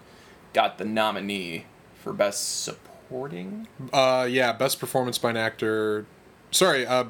[0.54, 2.64] got the nominee for Best
[3.10, 3.68] Supporting.
[3.92, 4.54] Uh, yeah.
[4.54, 6.06] Best performance by an actor.
[6.52, 6.86] Sorry.
[6.86, 7.06] Uh,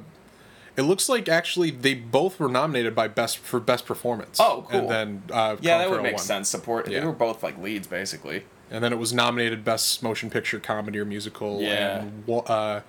[0.77, 4.39] It looks like actually they both were nominated by best for best performance.
[4.39, 4.79] Oh, cool.
[4.79, 6.23] And then uh, Yeah, that would make won.
[6.23, 6.47] sense.
[6.47, 6.87] Support.
[6.89, 7.01] Yeah.
[7.01, 8.45] They were both like leads, basically.
[8.71, 11.61] And then it was nominated best motion picture comedy or musical.
[11.61, 11.99] Yeah.
[12.03, 12.81] And uh, uh,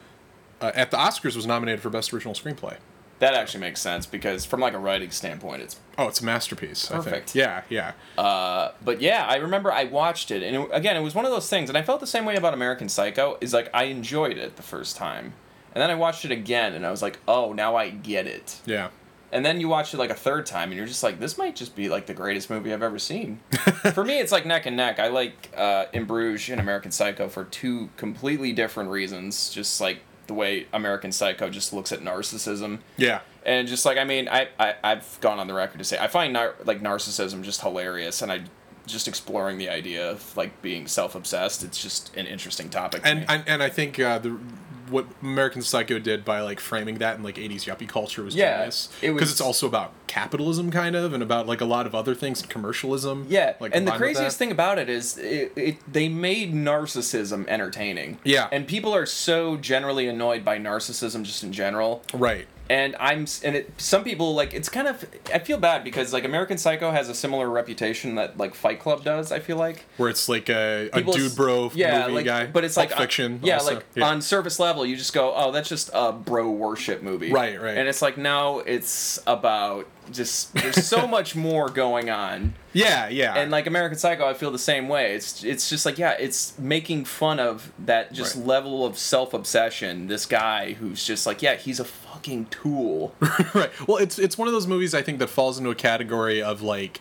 [0.75, 2.77] at the Oscars was nominated for best original screenplay.
[3.21, 5.79] That actually makes sense because from like a writing standpoint, it's.
[5.99, 6.91] Oh, it's a masterpiece.
[6.91, 7.31] I Perfect.
[7.31, 7.35] think.
[7.35, 7.93] Yeah, yeah.
[8.23, 11.31] Uh, but yeah, I remember I watched it, and it, again, it was one of
[11.31, 13.37] those things, and I felt the same way about American Psycho.
[13.41, 15.35] Is like I enjoyed it the first time,
[15.75, 18.61] and then I watched it again, and I was like, oh, now I get it.
[18.67, 18.89] yeah.
[19.33, 21.55] And then you watch it like a third time, and you're just like, this might
[21.55, 23.39] just be like the greatest movie I've ever seen.
[23.95, 24.99] for me, it's like neck and neck.
[24.99, 29.51] I like uh, In Bruges and American Psycho for two completely different reasons.
[29.51, 32.79] Just like the way American Psycho just looks at narcissism.
[32.97, 33.19] Yeah.
[33.45, 36.07] And just like I mean, I, I I've gone on the record to say I
[36.07, 38.43] find nar- like narcissism just hilarious, and I
[38.87, 41.65] just exploring the idea of like being self obsessed.
[41.65, 43.03] It's just an interesting topic.
[43.03, 44.39] to And and, and I think uh, the
[44.91, 48.59] what American Psycho did by like framing that in like 80s yuppie culture was Yeah,
[48.59, 48.89] genius.
[49.03, 52.15] it Because it's also about capitalism kind of and about like a lot of other
[52.15, 53.27] things, commercialism.
[53.29, 58.19] yeah, Like and the craziest thing about it is it, it they made narcissism entertaining.
[58.25, 58.49] Yeah.
[58.53, 62.03] and people are so generally annoyed by narcissism just in general.
[62.13, 62.47] Right.
[62.71, 65.05] And I'm and it some people like it's kind of
[65.35, 69.03] I feel bad because like American Psycho has a similar reputation that like Fight Club
[69.03, 69.33] does.
[69.33, 72.47] I feel like Where it's like a, a dude bro yeah, movie like, guy.
[72.47, 73.41] but it's Pulp like uh, fiction.
[73.43, 73.75] yeah, also.
[73.75, 74.07] like Yeah.
[74.09, 77.77] on surface level, you just go, oh, that's just a bro worship movie, Right, right.
[77.77, 83.35] And it's like no, it's about just there's so much more going on, yeah, yeah.
[83.37, 85.15] and like American Psycho, I feel the same way.
[85.15, 88.47] It's it's just like yeah, it's making fun of that just Right.
[88.47, 90.07] level of self obsession.
[90.07, 91.85] This guy who's just like yeah, he's a
[92.21, 93.15] fucking tool.
[93.55, 93.71] right.
[93.89, 96.63] Well, it's it's one of those movies I think that falls into a category of
[96.63, 97.01] like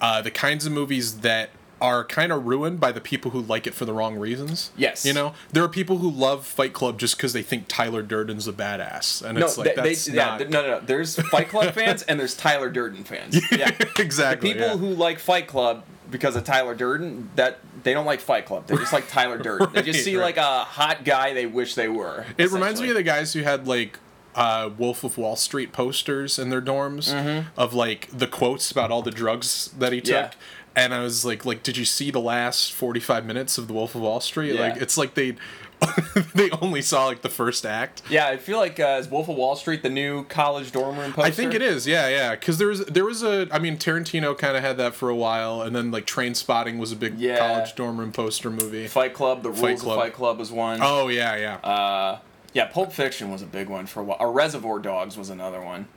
[0.00, 1.50] uh, the kinds of movies that
[1.80, 4.72] are kind of ruined by the people who like it for the wrong reasons.
[4.76, 5.06] Yes.
[5.06, 8.48] You know, there are people who love Fight Club just because they think Tyler Durden's
[8.48, 10.80] a badass, and No, it's like they, they- that's yeah, not th- no, no, no.
[10.80, 13.40] There's Fight Club fans and there's Tyler Durden fans.
[13.52, 14.52] Yeah, exactly.
[14.52, 14.76] The people yeah.
[14.76, 18.66] who like Fight Club because of Tyler Durden, that they don't like Fight Club.
[18.66, 19.72] They just like Tyler Durden.
[19.72, 20.22] They just see right.
[20.22, 22.24] like a hot guy they wish they were.
[22.36, 23.98] It reminds me of the guys who had like
[24.38, 27.12] uh, Wolf of Wall Street posters in their dorms
[27.56, 30.14] of like the quotes about all the drugs that he took.
[30.14, 30.38] Mm-hmm.
[30.76, 30.84] Yeah.
[30.84, 33.72] And I was like, like, did you see the last forty five minutes of the
[33.74, 34.54] Wolf of Wall Street?
[34.54, 34.60] Yeah.
[34.68, 35.34] Like, it's like they
[36.34, 38.02] they only saw like the first act.
[38.10, 41.12] Yeah, I feel like uh, is Wolf of Wall Street the new college dorm room
[41.12, 41.26] poster?
[41.26, 42.34] I think it is, yeah, yeah.
[42.34, 45.14] Because there was there was a, I mean, Tarantino kind of had that for a
[45.16, 47.38] while, and then like Trainspotting was a big Yeah.
[47.38, 48.86] college dorm room poster movie.
[48.88, 49.98] Fight Club, the rules Club.
[49.98, 50.80] of Fight Club was one.
[50.82, 51.54] Oh yeah, yeah.
[51.68, 52.18] Uh,
[52.54, 54.16] yeah, Pulp Fiction was a big one for a while.
[54.20, 55.88] Or Reservoir Dogs was another one.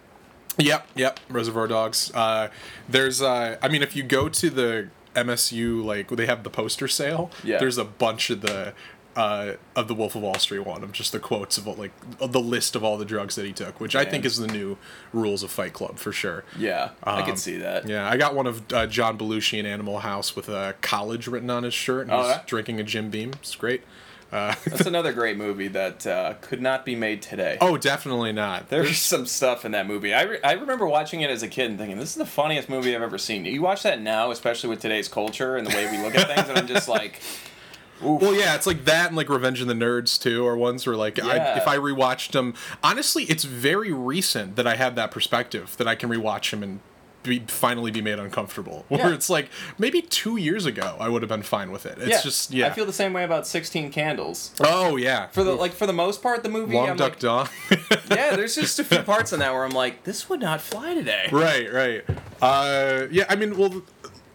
[0.58, 1.20] Yep, yep.
[1.30, 2.12] Reservoir Dogs.
[2.14, 2.50] Uh,
[2.90, 6.88] there's, uh, I mean, if you go to the MSU, like they have the poster
[6.88, 7.32] sale.
[7.44, 7.58] Yeah.
[7.58, 8.74] There's a bunch of the
[9.14, 12.32] uh, of the Wolf of Wall Street one of just the quotes of like of
[12.32, 14.78] the list of all the drugs that he took, which I think is the new
[15.12, 16.46] rules of Fight Club for sure.
[16.58, 17.88] Yeah, I Um, can see that.
[17.90, 21.50] Yeah, I got one of uh, John Belushi in Animal House with a college written
[21.50, 22.42] on his shirt, and Oh, he's yeah?
[22.46, 23.32] drinking a Jim Beam.
[23.34, 23.84] It's great.
[24.32, 27.58] Uh, That's another great movie that uh, could not be made today.
[27.60, 28.70] oh, definitely not.
[28.70, 30.14] There's some stuff in that movie.
[30.14, 32.70] I, re- I remember watching it as a kid and thinking, this is the funniest
[32.70, 33.44] movie I've ever seen.
[33.46, 36.48] You watch that now, especially with today's culture and the way we look at things,
[36.48, 37.20] and I'm just like,
[38.04, 38.22] oof.
[38.22, 40.96] Well, yeah, it's like that and like Revenge of the Nerds too, or ones where
[40.96, 45.76] like I, if I rewatched them, honestly, it's very recent that I have that perspective
[45.78, 46.80] that I can rewatch them and
[47.24, 48.86] be, finally be made uncomfortable.
[48.90, 49.14] Where Yeah.
[49.14, 51.98] it's like maybe two years ago I would have been fine with it.
[52.00, 52.68] It's just yeah.
[52.68, 54.54] I feel the same way about 16 Candles.
[54.62, 57.20] oh yeah, For the like for the most part, the movie, Long I'm Duck like,
[57.20, 57.50] Dawn.
[58.10, 60.94] yeah, there's just a few parts in that where I'm like, this would not fly
[60.94, 61.28] today.
[61.32, 62.04] right, right.
[62.42, 63.84] Uh, yeah, I mean, well,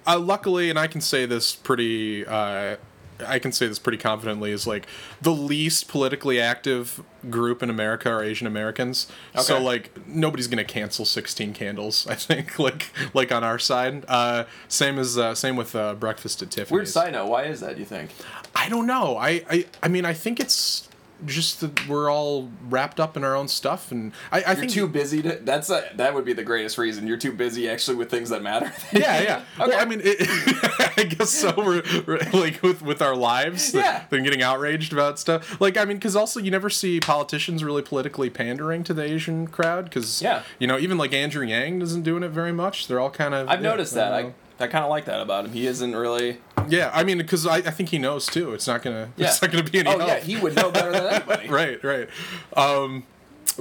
[0.07, 2.25] uh, luckily, and I can say this pretty.
[2.27, 2.77] Uh,
[3.25, 4.87] I can say this pretty confidently is like
[5.21, 9.07] the least politically active group in America are Asian Americans.
[9.41, 12.07] So like nobody's gonna cancel Sixteen Candles.
[12.11, 14.05] I think like like on our side.
[14.09, 16.73] Uh, same as uh, same with uh, Breakfast at Tiffany's.
[16.73, 17.79] Weird side note, why is that?
[17.79, 18.11] You think?
[18.55, 19.17] I don't know.
[19.17, 20.86] I, I I mean I think it's
[21.25, 24.73] just that we're all wrapped up in our own stuff, and I, I You're think
[24.73, 25.39] too busy to.
[25.43, 27.07] That's a, that would be the greatest reason.
[27.07, 28.73] You're too busy actually with things that matter.
[28.93, 29.43] yeah, yeah.
[29.59, 29.71] Okay.
[29.77, 30.17] Well, I mean, it,
[30.99, 31.55] I guess so.
[31.57, 34.05] We're, we're, like with with our lives, Yeah.
[34.11, 35.61] than getting outraged about stuff.
[35.61, 39.47] Like, I mean, because also you never see politicians really politically pandering to the Asian
[39.47, 39.85] crowd.
[39.87, 40.43] Because Yeah.
[40.59, 42.87] you know, even like Andrew Yang isn't doing it very much.
[42.87, 43.49] They're all kind of.
[43.49, 44.13] I've yeah, noticed that.
[44.13, 44.33] I.
[44.59, 45.53] I kind of like that about him.
[45.53, 46.39] He isn't really.
[46.69, 48.53] yeah, I mean, because I, I think he knows too.
[48.55, 49.11] It's not gonna.
[49.17, 49.27] Yeah.
[49.29, 50.09] It's not gonna be any Oh help.
[50.09, 51.49] yeah, he would know better than anybody.
[51.49, 52.09] right, right.
[52.57, 53.05] Um,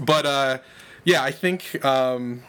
[0.01, 0.57] but uh,
[1.03, 1.83] yeah, I think.
[1.83, 2.43] Um,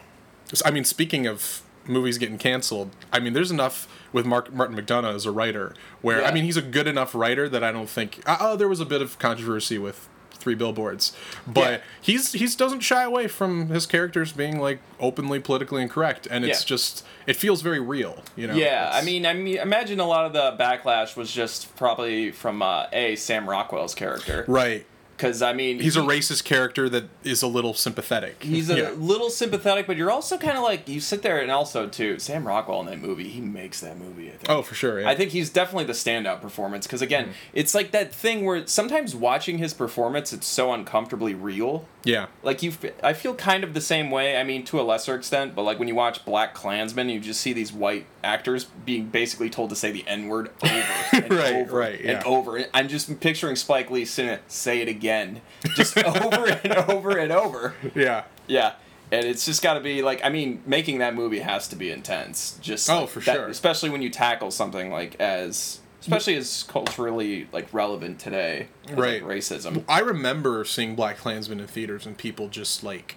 [0.65, 5.13] I mean, speaking of movies getting canceled, I mean, there's enough with Mark Martin McDonagh
[5.13, 8.21] as a writer where I mean, he's a good enough writer that I don't think.
[8.25, 10.07] Uh, oh, there was a bit of controversy with
[10.37, 11.13] Three Billboards,
[11.45, 11.77] but Yeah.
[12.01, 16.61] he's he's doesn't shy away from his characters being like openly politically incorrect, and it's
[16.61, 16.67] Yeah.
[16.67, 18.23] just it feels very real.
[18.35, 18.53] You know.
[18.55, 22.61] Yeah, I mean, I mean, imagine a lot of the backlash was just probably from
[22.61, 24.85] uh, a Sam Rockwell's character, right.
[25.17, 28.43] Because I mean, He's a racist character that is a little sympathetic.
[28.43, 28.89] He's a Yeah.
[28.91, 32.47] little sympathetic, but you're also kind of like you sit there and also too Sam
[32.47, 33.27] Rockwell in that movie.
[33.29, 34.27] He makes that movie.
[34.29, 34.49] I think.
[34.49, 35.01] Oh, for sure.
[35.01, 35.09] Yeah.
[35.09, 37.31] I think he's definitely the standout performance because again, Mm-hmm.
[37.55, 41.85] it's like that thing where sometimes watching his performance, it's so uncomfortably real.
[42.07, 42.27] Yeah.
[42.41, 44.37] Like you, f- I feel kind of the same way.
[44.37, 47.41] I mean, to a lesser extent, but like when you watch Black Klansman, you just
[47.41, 51.55] see these white actors being basically told to say the N word over and Right,
[51.55, 52.11] over right, yeah.
[52.17, 52.63] and over.
[52.73, 55.41] I'm just picturing Spike Lee saying, "Say it again,"
[55.75, 57.75] just over and over and over.
[57.93, 58.23] Yeah.
[58.47, 58.73] Yeah.
[59.11, 61.91] And it's just got to be like I mean, making that movie has to be
[61.91, 62.57] intense.
[62.61, 63.47] Just Oh, like, for that- sure.
[63.47, 68.99] especially when you tackle something like as especially as culturally like relevant today, as, like,
[68.99, 69.23] Right.
[69.23, 69.83] racism.
[69.89, 73.15] I remember seeing Black Klansman in theaters and people just like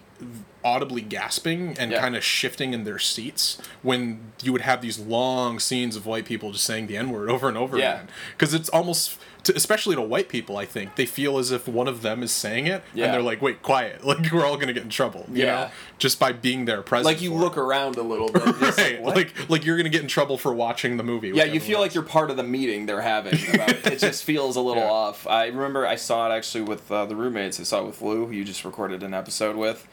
[0.63, 2.01] audibly gasping and Yeah.
[2.01, 6.27] kind of shifting in their seats when you would have these long scenes of white
[6.27, 7.95] people just saying the N word over and over Yeah.
[7.95, 8.09] again.
[8.37, 11.89] Because it's almost, to, especially to white people, I think, they feel as if one
[11.89, 13.07] of them is saying it Yeah.
[13.07, 14.05] and they're like, wait, quiet.
[14.11, 15.25] Like, we're all going to get in trouble.
[15.31, 15.47] You Yeah.
[15.47, 15.71] know?
[15.99, 17.07] Just by being there present.
[17.07, 17.61] Like you look it.
[17.61, 18.45] around a little bit.
[18.79, 19.01] Right.
[19.01, 19.17] what?
[19.17, 21.29] Like, like you're going to get in trouble for watching the movie.
[21.31, 23.35] Yeah, you feel like you're part of the meeting they're having.
[23.55, 23.87] About it.
[23.87, 24.91] it just feels a little Yeah.
[24.91, 25.27] off.
[25.27, 27.61] I remember I saw it actually with uh, the roommates.
[27.61, 29.87] I saw it with Lou, who you just recorded an episode with.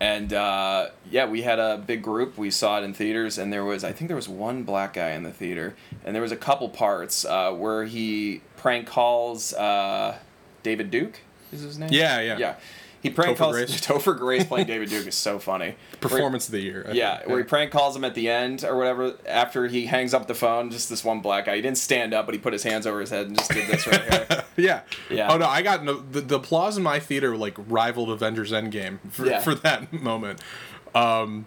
[0.00, 2.36] And uh, yeah, we had a big group.
[2.36, 5.10] We saw it in theaters, and there was I think there was one black guy
[5.10, 10.16] in the theater, and there was a couple parts uh, where he prank calls uh,
[10.62, 11.20] David Duke.
[11.52, 11.90] Is his name?
[11.92, 12.38] Yeah, yeah.
[12.38, 12.54] yeah.
[13.02, 13.80] He prank Topher calls Grace.
[13.86, 15.74] Topher Grace playing David Duke is so funny.
[16.00, 16.88] Performance of the year.
[16.90, 20.28] Yeah, where he prank calls him at the end or whatever after he hangs up
[20.28, 20.70] the phone.
[20.70, 21.56] Just this one black guy.
[21.56, 23.68] He didn't stand up, but he put his hands over his head and just did
[23.68, 24.44] this right here.
[24.56, 24.82] Yeah.
[25.10, 25.32] Yeah.
[25.32, 25.94] Oh no, I got no.
[25.94, 29.40] The, the applause in my theater like rivaled Avengers Endgame for, Yeah.
[29.40, 30.40] for that moment.
[30.94, 31.46] Um,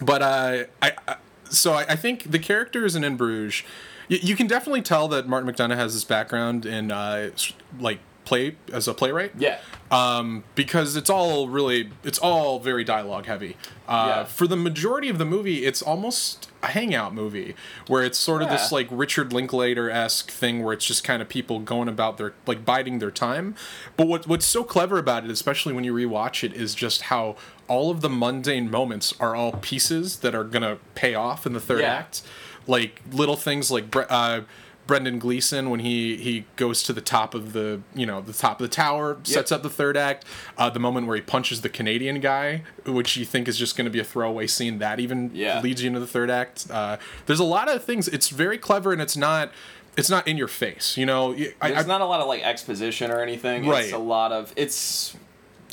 [0.00, 1.16] but uh, I, I
[1.50, 3.62] so I, I think the characters in In Bruges,
[4.08, 7.30] you, you can definitely tell that Martin McDonagh has this background in uh,
[7.78, 9.32] like play as a playwright.
[9.38, 9.58] Yeah,
[9.90, 13.56] Um, because it's all really it's all very dialogue heavy.
[13.86, 14.24] Uh, Yeah.
[14.24, 17.54] For the majority of the movie, it's almost a hangout movie
[17.86, 21.28] where it's sort of this like Richard Linklater esque thing where it's just kind of
[21.28, 23.54] people going about their like biding their time.
[23.98, 27.36] But what what's so clever about it, especially when you rewatch it, is just how
[27.68, 31.60] all of the mundane moments are all pieces that are gonna pay off in the
[31.60, 31.92] third Yeah.
[31.92, 32.22] act.
[32.66, 34.40] Like little things like Bre- uh,
[34.86, 38.60] Brendan Gleeson when he he goes to the top of the you know the top
[38.60, 40.24] of the tower sets up the third act.
[40.58, 43.86] Uh, the moment where he punches the Canadian guy, which you think is just going
[43.86, 45.60] to be a throwaway scene, that even Yeah.
[45.62, 46.66] leads you into the third act.
[46.70, 48.08] Uh, there's a lot of things.
[48.08, 49.50] It's very clever and it's not
[49.96, 50.96] it's not in your face.
[50.96, 53.66] You know, I, there's I, not a lot of like exposition or anything.
[53.66, 53.84] Right.
[53.84, 55.16] It's a lot of it's.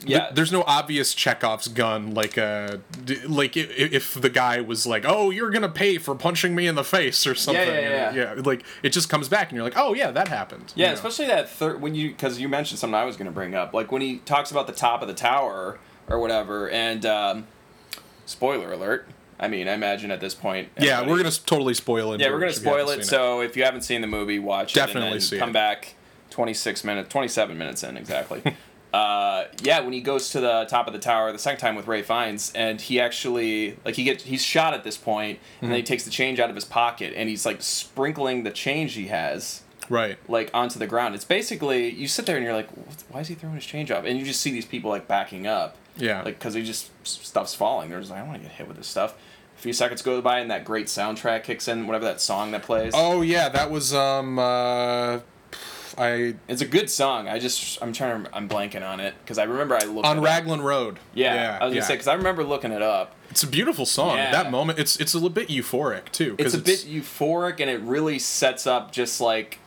[0.05, 0.17] Yeah.
[0.17, 4.61] Yeah, there's no obvious Chekhov's gun like uh d- like i- i- if the guy
[4.61, 7.67] was like, "Oh, you're gonna pay for punching me in the face" or something.
[7.67, 8.35] yeah, yeah.
[8.35, 8.41] yeah.
[8.43, 10.93] Like it just comes back and you're like, "Oh yeah, that happened." Yeah, you know?
[10.95, 13.73] especially that third when you because you mentioned something I was going to bring up,
[13.73, 17.47] like when he talks about the top of the tower or whatever, and um,
[18.25, 19.07] spoiler alert.
[19.39, 20.69] I mean, I imagine at this point.
[20.79, 22.21] Yeah, we're gonna totally spoil it.
[22.21, 23.03] Yeah, we're gonna spoil it.
[23.05, 25.53] So if you haven't seen the movie, watch Definitely it and see come it.
[25.53, 25.95] back.
[26.29, 28.41] Twenty six minutes, twenty seven minutes in exactly.
[28.93, 31.87] uh, yeah, when he goes to the top of the tower the second time with
[31.87, 35.77] Ray Fiennes, and he actually like he gets he's shot at this point, and then
[35.77, 39.07] he takes the change out of his pocket, and he's like sprinkling the change he
[39.07, 40.17] has right.
[40.27, 41.15] like onto the ground.
[41.15, 42.69] It's basically you sit there and you're like,
[43.09, 44.05] why is he throwing his change up?
[44.05, 46.23] And you just see these people like backing up, Yeah.
[46.23, 47.89] like because he just stuff's falling.
[47.89, 49.15] They're just like, I don't want to get hit with this stuff.
[49.57, 52.63] A few seconds go by and that great soundtrack kicks in, whatever that song that
[52.63, 52.93] plays.
[52.95, 55.19] Oh yeah, that was um uh
[55.97, 57.27] I It's a good song.
[57.27, 60.17] I just I'm trying to I'm blanking on it because I remember I looked on
[60.17, 60.25] it up.
[60.25, 60.99] Raglan Road.
[61.13, 63.15] Yeah, I was gonna say because I remember looking it up.
[63.29, 64.17] it's a beautiful song.
[64.17, 64.31] Yeah.
[64.31, 66.35] That moment, it's it's a little bit euphoric too.
[66.37, 69.59] 'cause It's a bit euphoric and it really sets up just like,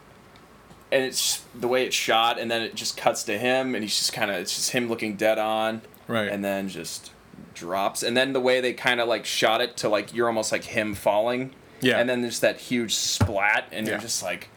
[0.92, 3.96] and it's the way it's shot, and then it just cuts to him, and he's
[3.98, 6.28] just kind of it's just him looking dead on, Right.
[6.28, 7.10] and then just
[7.54, 10.52] drops, and then the way they kind of like shot it to like you're almost
[10.52, 11.98] like him falling, Yeah.
[11.98, 14.48] and then there's that huge splat, and you're just like,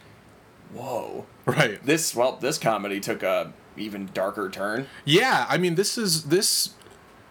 [0.74, 1.84] whoa, right.
[1.84, 4.86] this well this comedy took a even darker turn.
[5.04, 6.70] Yeah, I mean, this is this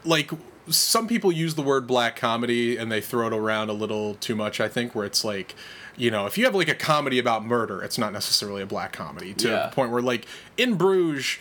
[0.05, 0.31] like
[0.69, 4.35] some people use the word black comedy and they throw it around a little too
[4.35, 4.59] much.
[4.59, 5.55] I think where it's like,
[5.95, 8.91] you know, if you have like a comedy about murder, it's not necessarily a black
[8.93, 9.33] comedy.
[9.35, 9.67] To Yeah.
[9.67, 10.25] the point where like
[10.57, 11.37] in Bruges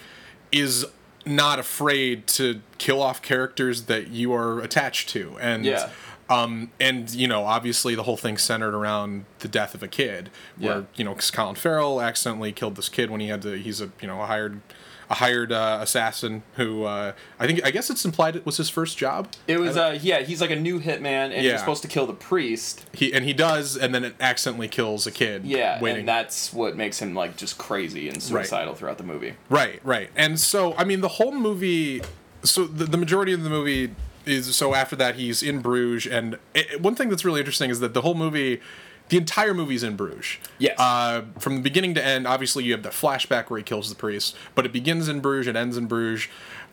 [0.52, 0.86] is
[1.24, 5.90] not afraid to kill off characters that you are attached to and Yeah.
[6.28, 10.30] Um, and you know, obviously, the whole thing centered around the death of a kid,
[10.58, 10.82] where Yeah.
[10.96, 13.56] you know, 'cause Colin Farrell accidentally killed this kid when he had to.
[13.58, 14.60] He's a you know a hired
[15.08, 18.68] a hired uh, assassin who uh, I think I guess it's implied it was his
[18.68, 19.28] first job.
[19.46, 21.42] It was uh yeah, he's like a new hitman and Yeah.
[21.42, 22.84] you're supposed to kill the priest.
[22.92, 25.44] He and he does, and then it accidentally kills a kid.
[25.44, 26.00] Yeah, waiting.
[26.00, 29.34] and that's what makes him like just crazy and suicidal throughout the movie.
[29.48, 30.10] Right, right.
[30.16, 32.02] And so, I mean, the whole movie.
[32.42, 33.94] So the, the majority of the movie
[34.26, 37.80] is so after that he's in Bruges, and it, one thing that's really interesting is
[37.80, 38.60] that the whole movie,
[39.08, 40.36] the entire movie's in Bruges.
[40.58, 40.78] Yes.
[40.78, 43.94] Uh, from the beginning to end, obviously you have the flashback where he kills the
[43.94, 46.28] priest, but it begins in Bruges, it ends in Bruges.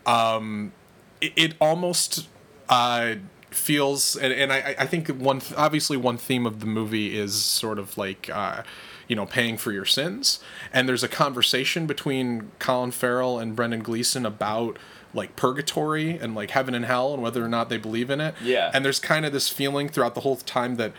[0.06, 0.74] Um,
[1.22, 2.28] it, it almost
[2.70, 3.16] uh,
[3.52, 7.80] feels, and, and I, I think one obviously one theme of the movie is sort
[7.80, 8.30] of like.
[8.32, 8.63] Uh,
[9.06, 10.39] you know, paying for your sins,
[10.72, 14.80] and there's a conversation between Colin Farrell and Brendan Gleeson about
[15.13, 18.34] like purgatory and like heaven and hell and whether or not they believe in it.
[18.43, 18.71] Yeah.
[18.73, 20.93] And there's kind of this feeling throughout the whole time that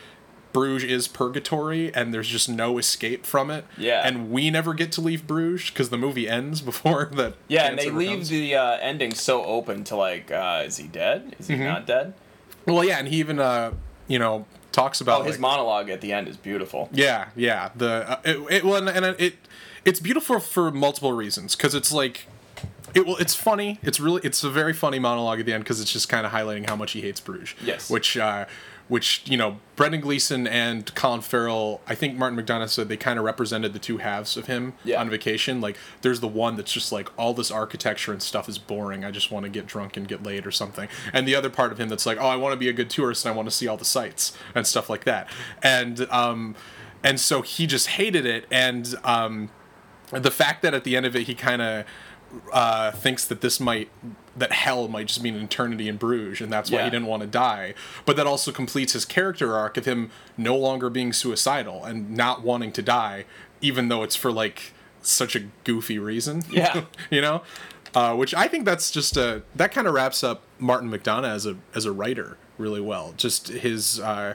[0.53, 3.65] Bruges is purgatory and there's just no escape from it.
[3.77, 4.01] Yeah.
[4.07, 7.35] And we never get to leave Bruges because the movie ends before that.
[7.49, 8.29] Yeah, and they leave comes.
[8.29, 11.35] the uh, ending so open to like, uh, is he dead?
[11.39, 11.63] Is he Mm-hmm.
[11.65, 12.13] not dead?
[12.65, 13.73] Well, yeah, and he even uh,
[14.07, 16.87] you know, talks about Oh, his like- monologue at the end is beautiful.
[16.93, 17.71] Yeah, yeah.
[17.75, 19.35] The uh, it, it well, and, and it
[19.83, 22.27] it's beautiful for multiple reasons because it's like
[22.95, 23.79] it well, it's funny.
[23.83, 26.31] It's really it's a very funny monologue at the end because it's just kind of
[26.31, 27.53] highlighting how much he hates Bruges.
[27.63, 27.89] Yes.
[27.89, 28.45] Which uh,
[28.87, 31.81] which you know, Brendan Gleeson and Colin Farrell.
[31.87, 35.01] I think Martin McDonagh said they kind of represented the two halves of him Yeah.
[35.01, 35.59] on vacation.
[35.59, 39.03] Like, there's the one that's just like all this architecture and stuff is boring.
[39.03, 40.87] I just want to get drunk and get laid or something.
[41.13, 42.91] And the other part of him that's like, oh, I want to be a good
[42.91, 45.27] tourist and I want to see all the sights and stuff like that.
[45.63, 46.55] And um,
[47.03, 48.45] and so he just hated it.
[48.51, 49.49] And um,
[50.11, 51.85] the fact that at the end of it he kind of
[52.51, 53.89] uh, thinks that this might
[54.37, 56.83] that hell might just mean an eternity in Bruges, and that's why Yeah.
[56.85, 57.73] he didn't want to die.
[58.05, 62.41] But that also completes his character arc of him no longer being suicidal and not
[62.43, 63.23] wanting to die,
[63.61, 66.43] even though it's for like such a goofy reason.
[66.51, 66.83] Yeah.
[67.09, 67.43] you know,
[67.93, 71.45] uh, which I think that's just a that kind of wraps up Martin McDonagh as
[71.45, 73.13] a as a writer really well.
[73.15, 74.33] Just his uh,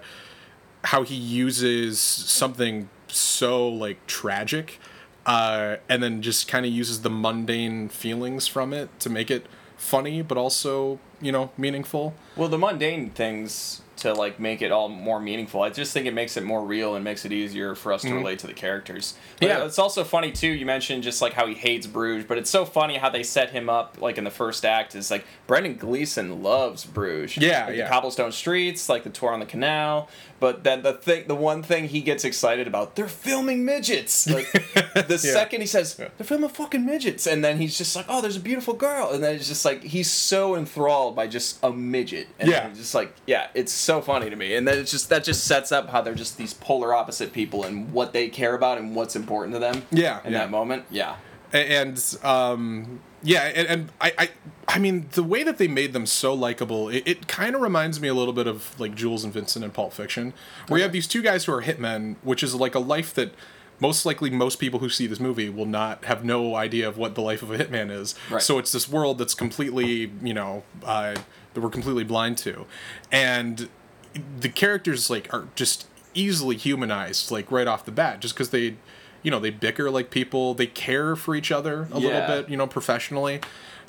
[0.85, 4.79] how he uses something so like tragic
[5.27, 9.47] uh, and then just kind of uses the mundane feelings from it to make it
[9.77, 12.15] funny but also you know meaningful.
[12.37, 15.63] Well, the mundane things to like make it all more meaningful.
[15.63, 18.13] I just think it makes it more real and makes it easier for us to
[18.15, 19.15] relate to the characters.
[19.39, 19.59] But Mm-hmm.
[19.61, 19.67] Yeah.
[19.67, 20.49] it's also funny too.
[20.49, 23.51] You mentioned just like how he hates Bruges, but it's so funny how they set
[23.51, 27.43] him up like in the first act is like Brendan Gleeson loves Bruges.
[27.43, 27.85] Yeah, Like, yeah.
[27.85, 30.09] The cobblestone streets, like the tour on the canal.
[30.41, 34.27] But then the thing, the one thing he gets excited about, they're filming midgets.
[34.27, 34.51] Like
[35.07, 38.37] the second he says they're filming fucking midgets, and then he's just like, oh, there's
[38.37, 42.27] a beautiful girl, and then it's just like he's so enthralled by just a midget.
[42.39, 42.71] And Yeah.
[42.71, 45.73] just like yeah, it's so funny to me, and that it's just that just sets
[45.73, 49.17] up how they're just these polar opposite people and what they care about and what's
[49.17, 49.83] important to them.
[49.91, 50.39] Yeah, in yeah.
[50.41, 50.85] that moment.
[50.91, 51.17] Yeah,
[51.53, 54.31] and um yeah and, and I, I
[54.69, 58.01] i mean the way that they made them so likable it, it kind of reminds
[58.01, 60.33] me a little bit of like jules and vincent in pulp fiction
[60.69, 63.35] where you have these two guys who are hitmen which is like a life that
[63.79, 67.15] most likely most people who see this movie will not have no idea of what
[67.15, 68.41] the life of a hitman is Right.
[68.41, 71.15] so it's this world that's completely you know uh,
[71.53, 72.65] that we're completely blind to
[73.13, 73.69] and
[74.41, 78.77] the characters like are just easily humanized like right off the bat just because they
[79.23, 82.57] you know they bicker like people they care for each other a little bit you
[82.57, 83.41] know professionally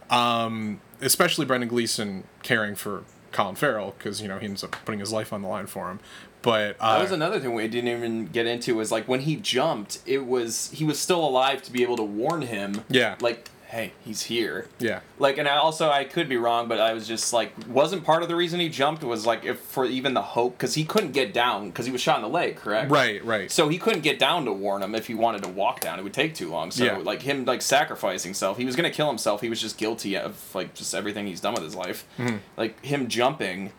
[0.10, 5.00] um especially brendan gleeson caring for colin farrell because you know he ends up putting
[5.00, 6.00] his life on the line for him
[6.42, 9.36] but uh, that was another thing we didn't even get into was like when he
[9.36, 12.84] jumped, it was he was still alive to be able to warn him.
[12.90, 13.16] Yeah.
[13.22, 14.68] like hey, he's here.
[14.80, 18.04] yeah Like, and I also I could be wrong, but I was just like, wasn't
[18.04, 20.84] part of the reason he jumped was like if for even the hope because he
[20.84, 22.92] couldn't get down because he was shot in the leg, correct?
[22.92, 25.80] right right So he couldn't get down to warn him if he wanted to walk
[25.80, 26.00] down.
[26.00, 26.70] It would take too long.
[26.72, 26.98] So Yeah.
[26.98, 29.40] like him like sacrificing himself, he was gonna kill himself.
[29.42, 32.06] He was just guilty of like just everything he's done with his life.
[32.20, 32.38] Mm-hmm.
[32.58, 33.72] Like him jumping,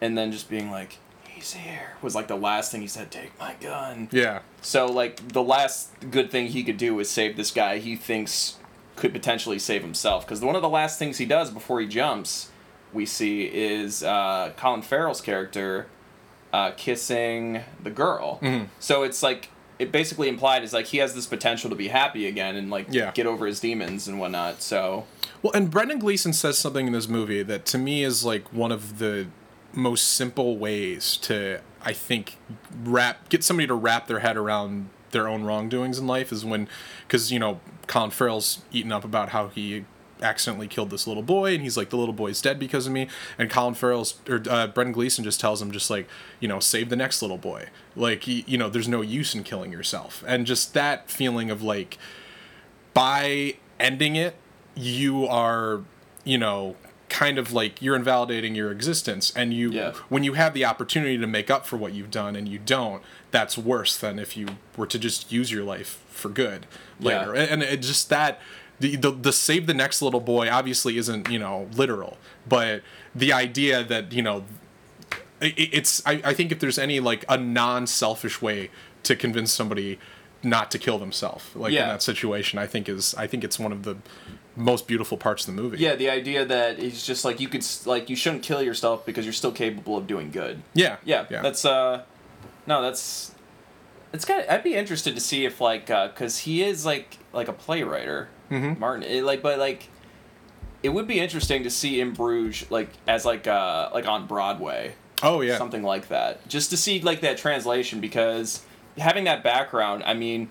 [0.00, 3.10] and then just being like, "He's here," was like the last thing he said.
[3.10, 4.08] Take my gun.
[4.12, 7.96] yeah So like the last good thing he could do is save this guy he
[7.96, 8.58] thinks
[9.02, 10.24] could potentially save himself.
[10.24, 12.50] Because one of the last things he does before he jumps,
[12.92, 15.88] we see is uh, Colin Farrell's character
[16.52, 18.38] uh, kissing the girl.
[18.40, 18.66] Mm-hmm.
[18.78, 19.48] So it's like
[19.80, 22.86] it basically implied is like he has this potential to be happy again and like
[22.90, 23.10] Yeah.
[23.10, 24.62] get over his demons and whatnot.
[24.62, 25.06] So
[25.42, 28.70] Well, and Brendan Gleeson says something in this movie that to me is like one
[28.70, 29.26] of the
[29.72, 32.36] most simple ways to, I think,
[32.84, 36.68] wrap get somebody to wrap their head around their own wrongdoings in life is when,
[37.06, 39.84] because you know, Colin Farrell's eaten up about how he
[40.20, 43.08] accidentally killed this little boy, and he's like, the little boy's dead because of me.
[43.38, 46.08] And Colin Farrell's or uh, Brendan Gleeson just tells him, just like,
[46.38, 47.68] you know, save the next little boy.
[47.96, 51.98] Like, you know, there's no use in killing yourself, and just that feeling of like
[52.94, 54.36] by ending it
[54.74, 55.82] you are,
[56.24, 56.76] you know,
[57.08, 59.92] kind of like you're invalidating your existence and you Yeah.
[60.08, 63.02] when you have the opportunity to make up for what you've done and you don't
[63.32, 66.66] that's worse than if you were to just use your life for good.
[67.00, 67.42] Later Yeah.
[67.50, 68.40] and it just that
[68.78, 72.16] the, the the save the next little boy obviously isn't you know literal
[72.48, 72.82] but
[73.14, 74.44] the idea that you know
[75.40, 78.70] it, it's I, I think if there's any like a non-selfish way
[79.04, 79.98] to convince somebody
[80.42, 83.70] not to kill themselves like in that situation i think is i think it's one
[83.72, 83.96] of the
[84.56, 85.78] most beautiful parts of the movie.
[85.78, 89.24] Yeah, the idea that it's just like you could like you shouldn't kill yourself because
[89.24, 90.60] you're still capable of doing good.
[90.74, 90.96] yeah.
[91.04, 91.40] Yeah, yeah.
[91.40, 92.02] that's uh,
[92.66, 93.34] no, that's
[94.12, 94.48] it's kind of.
[94.50, 98.78] I'd be interested to see if like because he is like like a playwriter, Mhm.
[98.78, 99.02] Martin.
[99.04, 99.88] It, like, but like,
[100.82, 104.94] it would be interesting to see in Bruges like as like uh like on Broadway,
[105.22, 108.62] oh yeah something like that, just to see like that translation because
[108.98, 110.50] having that background, I mean,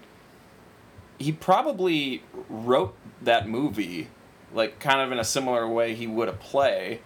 [1.20, 4.07] he probably wrote that movie
[4.53, 6.99] like kind of in a similar way he would a play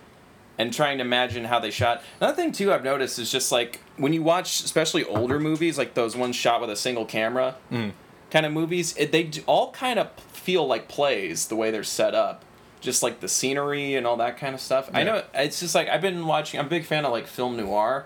[0.58, 2.02] and trying to imagine how they shot.
[2.20, 5.94] Another thing too i've noticed is just like when you watch especially older movies like
[5.94, 7.92] those ones shot with a single camera Mm.
[8.32, 12.14] kind of movies it, they all kind of feel like plays the way they're set
[12.16, 12.44] up.
[12.82, 14.90] Just like the scenery and all that kind of stuff.
[14.94, 17.58] I know it's just like i've been watching i'm a big fan of like film
[17.58, 18.06] noir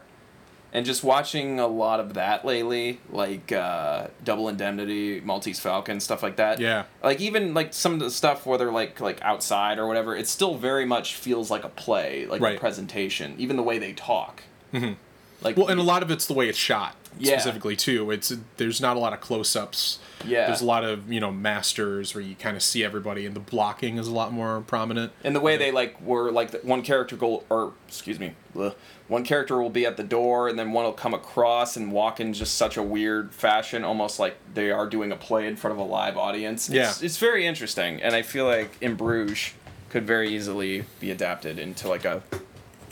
[0.71, 6.21] and just watching a lot of that lately, like uh, Double Indemnity, Maltese Falcon, stuff
[6.23, 6.59] like that.
[6.59, 6.83] Yeah.
[7.03, 10.27] Like even like some of the stuff where they're like like outside or whatever, it
[10.27, 12.57] still very much feels like a play, like Right.
[12.57, 13.35] a presentation.
[13.37, 14.43] Even the way they talk.
[14.73, 14.93] Mm-hmm.
[15.41, 17.31] Like Well, and a lot of it's the way it's shot Yeah.
[17.37, 18.11] specifically too.
[18.11, 19.99] It's there's not a lot of close-ups.
[20.25, 20.47] Yeah.
[20.47, 23.39] There's a lot of you know masters where you kind of see everybody, and the
[23.39, 25.11] blocking is a lot more prominent.
[25.23, 28.75] and the way they like were like the, one character go or excuse me, ugh,
[29.07, 32.19] one character will be at the door and then one will come across and walk
[32.19, 35.73] in just such a weird fashion, almost like they are doing a play in front
[35.73, 36.67] of a live audience.
[36.69, 36.93] It's, Yeah.
[37.05, 39.53] it's very interesting, and I feel like in Bruges
[39.89, 42.21] could very easily be adapted into like a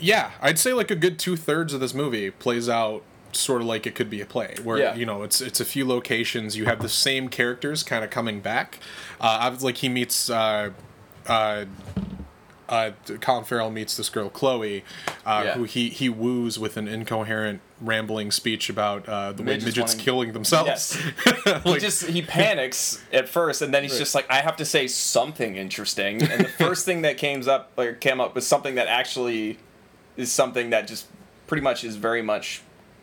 [0.00, 3.02] Yeah, I'd say like a good two thirds of this movie plays out
[3.38, 4.94] sort of like it could be a play, where Yeah.
[4.94, 6.56] you know it's it's a few locations.
[6.56, 8.78] You have the same characters kind of coming back.
[9.20, 10.28] Uh, like he meets.
[10.30, 10.70] Uh,
[11.26, 11.64] uh,
[12.68, 12.90] uh,
[13.22, 14.84] Colin Farrell meets this girl Chloe,
[15.24, 15.54] uh, Yeah.
[15.54, 19.92] who he he woos with an incoherent, rambling speech about uh, the way Midgets midgets
[19.94, 20.68] wanting- killing themselves.
[20.68, 21.62] Yes.
[21.64, 24.86] he just he panics at first and then he's just like i have to say
[24.86, 28.86] something interesting and the first thing that came up like came up was something that
[28.86, 29.58] actually
[30.18, 31.06] is something that just
[31.46, 32.60] pretty much is very much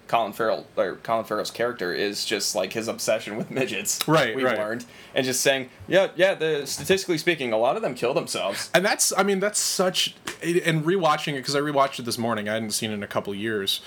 [0.08, 3.99] Colin Farrell or Colin Farrell's character is just like his obsession with midgets.
[4.08, 4.58] Right, We've right.
[4.58, 6.36] learned, and just saying, yeah, yeah.
[6.36, 8.70] The statistically speaking, a lot of them kill themselves.
[8.74, 12.47] and that's i mean that's such and rewatching it because i rewatched it this morning
[12.49, 13.82] i hadn't seen it in a couple years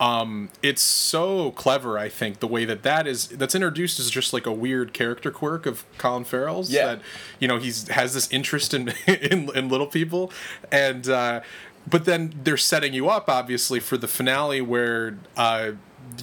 [0.00, 4.32] um it's so clever i think the way that that is that's introduced is just
[4.32, 6.86] like a weird character quirk of colin farrell's Yeah.
[6.86, 7.00] that
[7.38, 10.32] you know he's has this interest in in, in little people
[10.72, 11.40] and uh
[11.88, 15.72] but then they're setting you up obviously for the finale where uh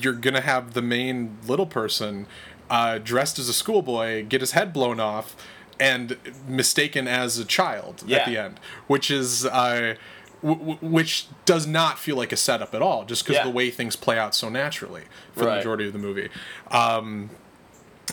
[0.01, 2.27] you're gonna have the main little person
[2.69, 5.35] uh dressed as a schoolboy get his head blown off
[5.79, 8.17] and mistaken as a child Yeah.
[8.17, 9.95] at the end, which is uh,
[10.41, 13.43] w- w- which does not feel like a setup at all, just because Yeah.
[13.45, 15.03] the way things play out so naturally
[15.33, 16.27] for the majority of the movie,
[16.69, 17.29] um,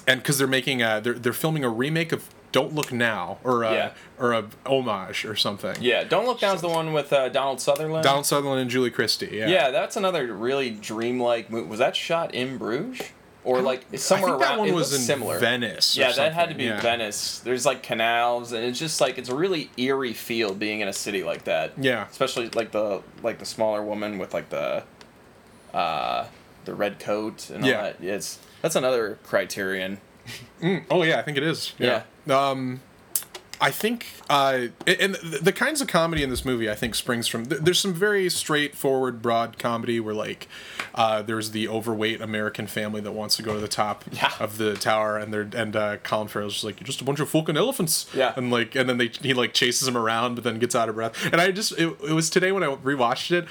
[0.06, 3.62] and because they're making a they're they're filming a remake of Don't Look Now or
[3.64, 3.90] a, Yeah.
[4.18, 5.76] or a homage or something.
[5.80, 8.04] Yeah, Don't Look Down's the one with uh, Donald Sutherland.
[8.04, 9.30] Donald Sutherland and Julie Christie.
[9.32, 9.48] Yeah.
[9.48, 11.68] Yeah, that's another really dreamlike movie.
[11.68, 13.02] Was that shot in Bruges
[13.44, 14.56] or like somewhere I think around?
[14.56, 15.38] that one was in similar.
[15.38, 15.96] Venice.
[15.96, 16.80] Yeah, that had to be yeah.
[16.80, 17.38] Venice.
[17.40, 20.92] There's like canals, and it's just like it's a really eerie feel being in a
[20.92, 21.72] city like that.
[21.78, 22.06] Yeah.
[22.10, 24.82] especially like the like the smaller woman with like the,
[25.74, 26.26] uh,
[26.64, 27.82] the red coat and all Yeah.
[27.82, 27.96] that.
[28.02, 29.98] It's that's another criterion.
[30.90, 31.74] Oh yeah, I think it is.
[31.78, 32.02] Yeah.
[32.28, 32.80] Um,
[33.60, 37.44] I think, uh, and the, kinds of comedy in this movie, I think, springs from.
[37.44, 40.46] There's some very straightforward, broad comedy where, like,
[40.94, 44.32] uh, there's the overweight American family that wants to go to the top Yeah.
[44.40, 47.20] of the tower, and they're and uh, Colin Farrell's just like, you're just a bunch
[47.20, 48.06] of fucking elephants.
[48.14, 48.32] Yeah.
[48.36, 50.94] And like, and then they he like chases him around, but then gets out of
[50.96, 51.24] breath.
[51.32, 53.46] And I just, it, it was today when I rewatched it,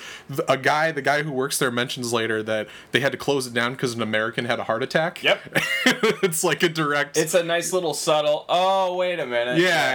[0.47, 3.53] a guy, the guy who works there mentions later that they had to close it
[3.53, 5.23] down because an American had a heart attack.
[5.23, 5.39] Yep.
[6.23, 7.17] it's like a direct.
[7.17, 8.45] It's a nice little subtle.
[8.49, 9.57] Oh wait a minute.
[9.59, 9.94] yeah,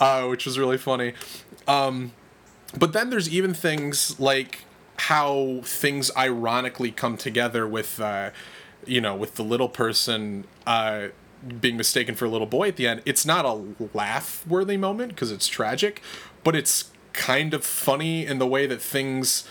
[0.00, 1.14] uh, which was really funny.
[1.66, 2.12] Um,
[2.78, 4.64] but then there's even things like
[4.98, 8.30] how things ironically come together with, uh,
[8.86, 11.08] you know, with the little person uh,
[11.60, 13.02] being mistaken for a little boy at the end.
[13.04, 13.62] It's not a
[13.94, 16.02] laugh-worthy moment because it's tragic,
[16.44, 19.46] but it's kind of funny in the way that things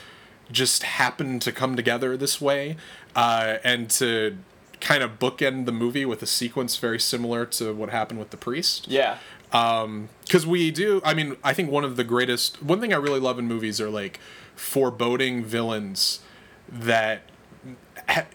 [0.51, 2.75] just happen to come together this way,
[3.15, 4.37] uh, and to
[4.79, 8.37] kind of bookend the movie with a sequence very similar to what happened with the
[8.37, 9.17] priest Yeah.
[9.51, 13.19] Because we do i mean i think one of the greatest one thing i really
[13.19, 14.19] love in movies are like
[14.55, 16.21] foreboding villains
[16.69, 17.23] that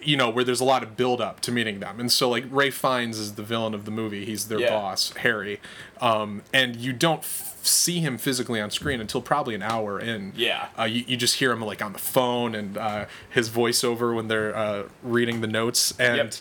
[0.03, 2.45] you know where there's a lot of build up to meeting them and so like
[2.51, 4.71] ralph fiennes is the villain of the movie he's their Yeah.
[4.71, 5.61] boss harry
[6.01, 10.33] um, and you don't f- see him physically on screen until probably an hour in
[10.37, 10.69] Yeah.
[10.79, 14.29] uh, you, you just hear him like on the phone and uh, his voiceover when
[14.29, 16.39] they're uh, reading the notes and.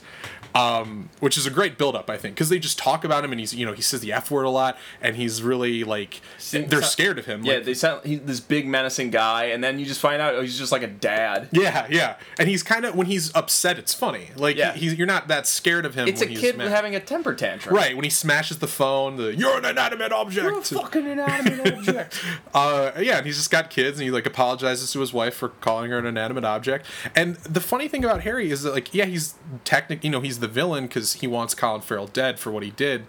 [0.56, 3.40] Um, which is a great build-up I think because they just talk about him and
[3.40, 6.82] he's you know he says the f word a lot and he's really like they're
[6.82, 9.86] scared of him Yeah, like, they sound he's this big menacing guy, and then you
[9.86, 11.50] just find out oh, he's just like a dad.
[11.52, 14.74] yeah yeah and he's kind of when he's upset it's funny like Yeah.
[14.74, 16.70] he's, you're not that scared of him It's a he's kid mad.
[16.72, 17.76] having a temper tantrum.
[17.76, 21.74] right when he smashes the phone the you're an inanimate object You're a fucking inanimate
[21.74, 22.24] object.
[22.54, 25.50] uh, yeah, and he's just got kids, and he like apologizes to his wife for
[25.50, 26.86] calling her an inanimate object.
[27.16, 30.40] And the funny thing about Harry is that like, yeah, he's technic, you know, he's
[30.40, 33.06] the villain because he wants Colin Farrell dead for what he did,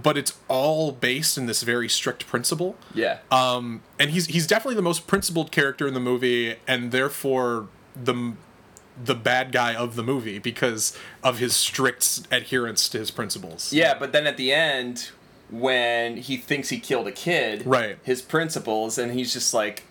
[0.00, 2.76] but it's all based in this very strict principle.
[2.94, 3.18] Yeah.
[3.30, 8.34] Um, and he's he's definitely the most principled character in the movie, and therefore the
[9.02, 13.72] the bad guy of the movie because of his strict adherence to his principles.
[13.72, 15.10] Yeah, but then at the end,
[15.50, 17.98] when he thinks he killed a kid, Right.
[18.02, 19.84] His principles, and he's just like,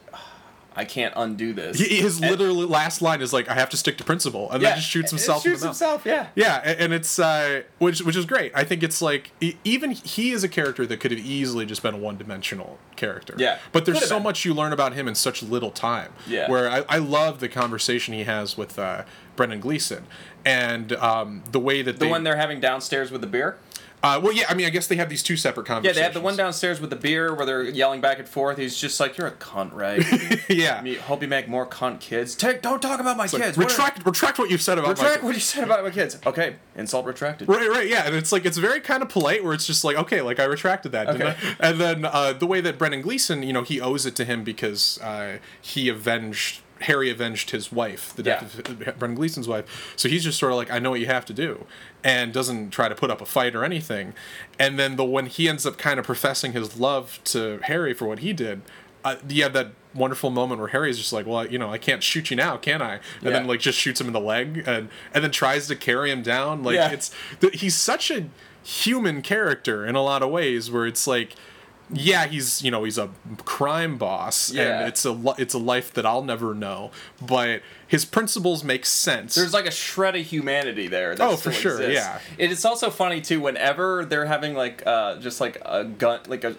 [0.77, 1.79] I can't undo this.
[1.79, 4.75] His And- literally last line is like, "I have to stick to principle," and then
[4.75, 5.43] just shoots himself.
[5.43, 5.75] Shoots in the mouth.
[5.79, 6.05] himself.
[6.05, 6.27] Yeah.
[6.35, 8.51] Yeah, and it's uh, which which is great.
[8.55, 9.31] I think it's like
[9.63, 13.33] even he is a character that could have easily just been a one dimensional character.
[13.37, 14.23] Yeah, but there's so been.
[14.23, 16.13] much you learn about him in such little time.
[16.27, 16.49] Yeah.
[16.49, 19.03] where I, I love the conversation he has with uh,
[19.35, 20.05] Brendan Gleeson
[20.45, 22.09] and um, the way that The they.
[22.11, 23.57] one they're having downstairs with the beer.
[24.03, 25.97] Uh, well, yeah, I mean, I guess they have these two separate conversations.
[25.97, 26.03] Yeah, conversations.
[26.03, 28.57] they have the one downstairs with the beer where they're yelling back and forth.
[28.57, 30.01] He's just like, "You're a cunt, right?
[30.49, 32.35] yeah, Me- Hope you make more cunt kids.
[32.35, 33.57] Take, don't talk about my Like, kids.
[33.57, 36.19] What retract retract what you've said about retract what you said about my kids.
[36.25, 37.47] Okay, insult retracted.
[37.49, 39.97] Right, right, yeah, and it's like it's very kind of polite, where it's just like,
[39.97, 41.35] okay, like I retracted that, didn't Okay.
[41.59, 41.67] I?
[41.69, 44.43] and then uh, the way that Brendan Gleeson, you know, he owes it to him
[44.43, 49.93] because uh, he avenged Harry avenged his wife, the death of Brendan Gleeson's wife.
[49.95, 51.65] So he's just sort of like, I know what you have to do,
[52.03, 54.13] and doesn't try to put up a fight or anything.
[54.59, 58.05] And then the when he ends up kind of professing his love to Harry for
[58.07, 58.61] what he did,
[59.03, 62.03] uh, you have that wonderful moment where Harry's just like, well, you know, I can't
[62.03, 62.93] shoot you now, can I?
[62.95, 63.29] And Yeah.
[63.31, 66.21] then like just shoots him in the leg and and then tries to carry him
[66.21, 66.63] down.
[66.63, 66.91] Like Yeah.
[66.91, 67.11] it's
[67.53, 68.25] he's such a
[68.63, 71.33] human character in a lot of ways where it's like
[71.91, 73.09] yeah he's you know he's a
[73.45, 74.79] crime boss Yeah.
[74.79, 76.91] and it's a li- it's a life that I'll never know
[77.25, 81.15] but his principles make sense There's like a shred of humanity there.
[81.15, 81.93] That Oh, for sure, exists.
[81.95, 82.19] yeah.
[82.37, 83.39] It is also funny too.
[83.39, 86.57] Whenever they're having like uh, just like a gun, like a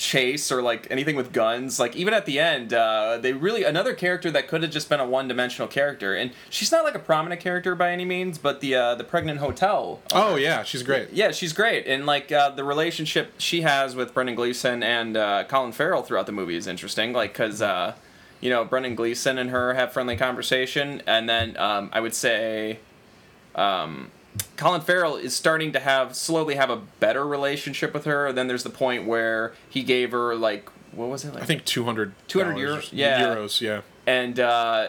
[0.00, 3.92] chase or like anything with guns, like even at the end, uh, they really another
[3.92, 7.38] character that could have just been a one-dimensional character, and she's not like a prominent
[7.38, 10.00] character by any means, but the uh, the pregnant hotel.
[10.12, 14.14] oh yeah she's great Yeah, she's great, and like uh, the relationship she has with
[14.14, 17.12] Brendan Gleeson and uh, Colin Farrell throughout the movie is interesting.
[17.12, 17.94] Like, cause uh,
[18.40, 22.78] you know Brendan Gleeson and her have friendly conversation, and then um, I would say,
[23.54, 24.10] um,
[24.56, 28.32] Colin Farrell is starting to have slowly have a better relationship with her.
[28.32, 31.64] Then there's the point where he gave her like what was it like I think
[31.64, 33.20] 200 200 euros, yeah.
[33.20, 34.88] euros yeah and uh,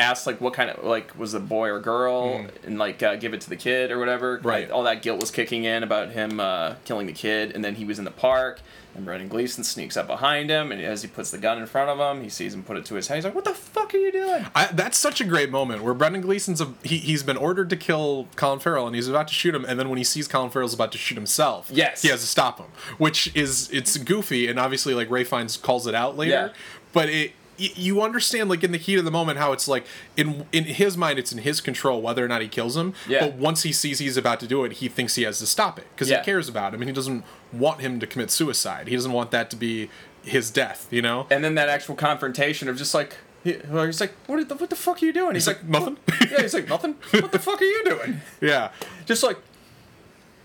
[0.00, 3.34] asked like what kind of like was a boy or girl and like uh, give
[3.34, 4.44] it to the kid or whatever Mm.
[4.44, 4.64] Right.
[4.68, 7.74] Like, all that guilt was kicking in about him uh, killing the kid and then
[7.76, 8.60] he was in the park
[8.94, 11.90] and Brendan Gleeson sneaks up behind him and as he puts the gun in front
[11.90, 13.94] of him he sees him put it to his head he's like what the fuck
[13.94, 17.22] are you doing I, that's such a great moment where Brendan Gleeson's a, he, he's
[17.22, 19.98] been ordered to kill Colin Farrell and he's about to shoot him and then when
[19.98, 22.02] he sees Colin Farrell's about to shoot himself Yes.
[22.02, 22.66] he has to stop him
[22.98, 26.48] which is it's goofy and obviously like Ralph Fiennes calls it out later Yeah.
[26.92, 29.84] but it you understand like in the heat of the moment how it's like
[30.16, 32.94] in in his mind it's in his control whether or not he kills him.
[33.08, 33.20] Yeah.
[33.26, 35.78] but once he sees he's about to do it he thinks he has to stop
[35.78, 36.20] it because Yeah.
[36.20, 38.88] he cares about him and he doesn't want him to commit suicide.
[38.88, 39.90] He doesn't want that to be
[40.24, 41.26] his death you know?
[41.30, 44.76] And then that actual confrontation of just like he, he's like what the, what the
[44.76, 45.34] fuck are you doing?
[45.34, 45.96] He's, like, "Nothing."
[46.30, 46.94] yeah he's like nothing?
[47.12, 48.20] What the fuck are you doing?
[48.40, 48.70] Yeah.
[49.06, 49.38] Just like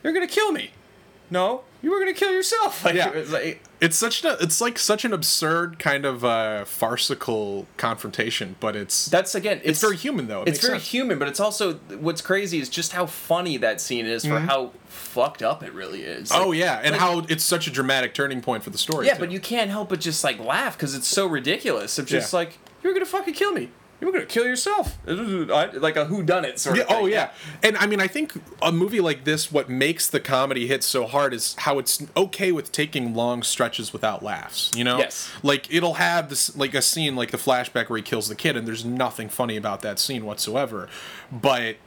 [0.04, 0.72] you're gonna kill me.
[1.30, 2.84] No you were gonna kill yourself.
[2.86, 3.10] Like, Yeah.
[3.10, 7.68] it was like It's such a it's like such an absurd kind of uh, farcical
[7.78, 10.44] confrontation, but it's That's again, it's, it's very human though.
[10.44, 10.92] It It's very sense.
[10.92, 14.72] human, but it's also what's crazy is just how funny that scene is for how
[14.88, 16.30] fucked up it really is.
[16.30, 16.42] Mm-hmm.
[16.42, 19.08] Oh yeah, and like- how it's such a dramatic turning point for the story.
[19.08, 19.20] yeah, too.
[19.20, 21.98] but you can't help but just like laugh because it's so ridiculous.
[22.00, 22.40] Of just Yeah.
[22.40, 23.70] like you're gonna fucking kill me.
[24.02, 24.98] You're gonna kill yourself.
[25.08, 26.90] Like a who done it sort Yeah, of.
[26.90, 26.98] Thing.
[27.00, 27.32] oh yeah.
[27.64, 31.06] And I mean I think a movie like this what makes the comedy hit so
[31.08, 34.98] hard is how it's okay with taking long stretches without laughs, you know?
[34.98, 35.32] Yes.
[35.44, 38.58] Like it'll have this like a scene like the flashback where he kills the kid
[38.58, 40.90] and there's nothing funny about that scene whatsoever.
[41.32, 41.78] But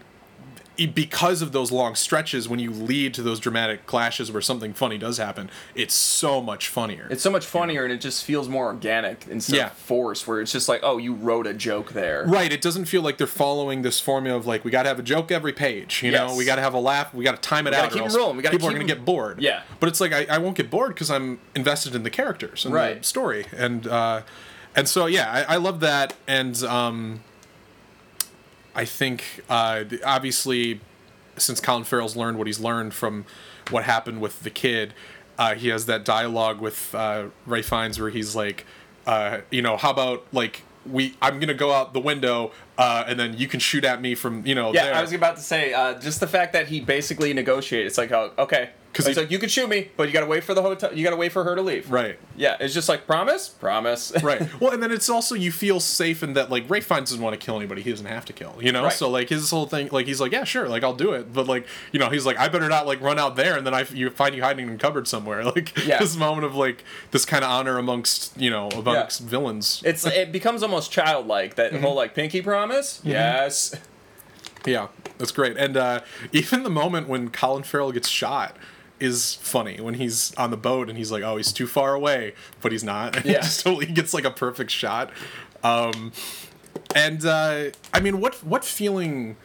[0.87, 4.97] because of those long stretches, when you lead to those dramatic clashes where something funny
[4.99, 7.09] does happen, it's so much funnier.
[7.11, 9.67] It's so much funnier, and it just feels more organic instead Yeah.
[9.67, 12.25] of forced, where it's just like, oh, you wrote a joke there.
[12.27, 12.53] Right.
[12.53, 15.03] It doesn't feel like they're following this formula of like we got to have a
[15.03, 16.03] joke every page.
[16.03, 17.13] You know, we got to have a laugh.
[17.13, 17.93] We got to time it gotta out.
[17.93, 19.41] keep rolling, we gotta people are keep going to 'em- get bored.
[19.43, 19.63] Yeah.
[19.81, 22.75] But it's like I, I won't get bored because I'm invested in the characters and
[22.75, 24.23] the story and uh,
[24.77, 27.21] and so yeah, I, I love that and um,
[28.79, 30.81] I think uh, obviously
[31.37, 33.25] since Colin Farrell's learned what he's learned from
[33.71, 34.95] what happened with the kid,
[35.37, 38.65] uh, he has that dialogue with uh, Ralph Fiennes where he's like,
[39.05, 43.19] uh, you know, how about like we I'm gonna go out the window uh, and
[43.19, 44.95] then you can shoot at me from you know Yeah, there.
[44.95, 47.89] I was about to say, uh, just the fact that he basically negotiated.
[47.89, 50.43] It's like, oh, okay, because he- like you could shoot me, but you gotta wait
[50.45, 50.93] for the hotel.
[50.93, 51.91] You gotta wait for her to leave.
[51.91, 52.19] right.
[52.37, 54.13] Yeah, it's just like promise, promise.
[54.23, 54.49] right.
[54.61, 57.39] Well, and then it's also you feel safe in that like Ralph Fiennes doesn't want
[57.39, 58.85] to kill anybody he doesn't have to kill, you know.
[58.85, 58.93] Right.
[58.93, 61.47] So like his whole thing, like he's like, yeah, sure, like I'll do it, but
[61.47, 63.85] like you know, he's like, I better not like run out there and then I
[63.93, 65.45] you find you hiding in a cupboard somewhere.
[65.55, 65.99] Like Yeah.
[65.99, 69.83] this moment of like this kind of honor amongst you know amongst villains.
[69.85, 71.83] It's it becomes almost childlike that Mm-hmm.
[71.83, 73.01] whole like pinky promise.
[73.05, 73.75] Yes.
[74.67, 75.57] Yeah, that's great.
[75.57, 76.01] And uh,
[76.33, 78.57] even the moment when Colin Farrell gets shot
[79.01, 82.35] is funny when he's on the boat and he's like, "Oh, he's too far away,"
[82.61, 83.17] but he's not.
[83.17, 85.11] And he just totally gets like a perfect shot.
[85.63, 86.13] Um,
[86.95, 89.37] and uh, I mean, what what feeling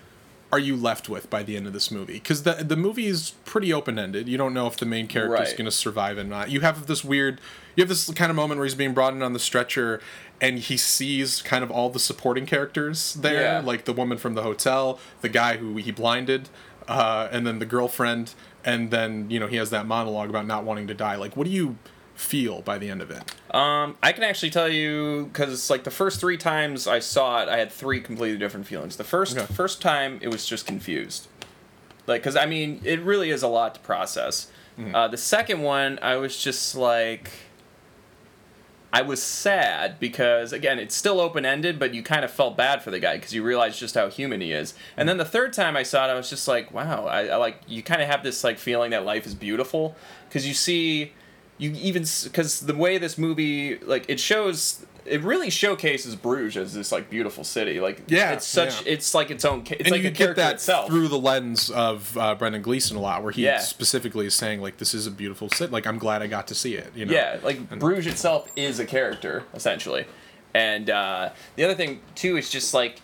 [0.52, 2.14] are you left with by the end of this movie?
[2.14, 4.28] Because the the movie is pretty open ended.
[4.30, 5.58] You don't know if the main character is Right.
[5.58, 6.52] going to survive or not.
[6.52, 7.42] You have this weird,
[7.76, 10.00] you have this kind of moment where he's being brought in on the stretcher.
[10.42, 13.62] And he sees kind of all the supporting characters there, Yeah.
[13.64, 16.50] like the woman from the hotel, the guy who he blinded,
[16.86, 18.34] uh, and then the girlfriend,
[18.66, 21.16] and then you know he has that monologue about not wanting to die.
[21.16, 21.78] Like, what do you
[22.16, 23.34] feel by the end of it?
[23.56, 27.50] Um, I can actually tell you because like the first three times I saw it,
[27.50, 28.98] I had three completely different feelings.
[28.98, 29.52] The first Okay.
[29.54, 31.28] first time it was just confused,
[32.08, 34.52] like because I mean it really is a lot to process.
[34.80, 34.96] Mm-hmm.
[34.96, 37.30] Uh, the second one, I was just like.
[38.94, 42.84] I was sad because again, it's still open ended, but you kind of felt bad
[42.84, 44.76] for the guy because you realize just how human he is.
[44.96, 47.36] And then the third time I saw it, I was just like, wow, I, I
[47.38, 49.96] like you kind of have this like feeling that life is beautiful
[50.30, 51.12] because you see,
[51.58, 54.86] you even because the way this movie like it shows.
[55.06, 57.80] It really showcases Bruges as this like beautiful city.
[57.80, 58.94] Like Yeah, it's such yeah.
[58.94, 59.62] it's like its own.
[59.70, 60.88] It's and like you a get that itself.
[60.88, 63.60] through the lens of uh, Brendan Gleeson a lot, where he Yeah.
[63.60, 65.72] specifically is saying like, "This is a beautiful city.
[65.72, 67.14] Like, I'm glad I got to see it." You know?
[67.14, 70.06] Yeah, like Bruges itself is a character essentially,
[70.54, 73.02] and uh, the other thing too is just like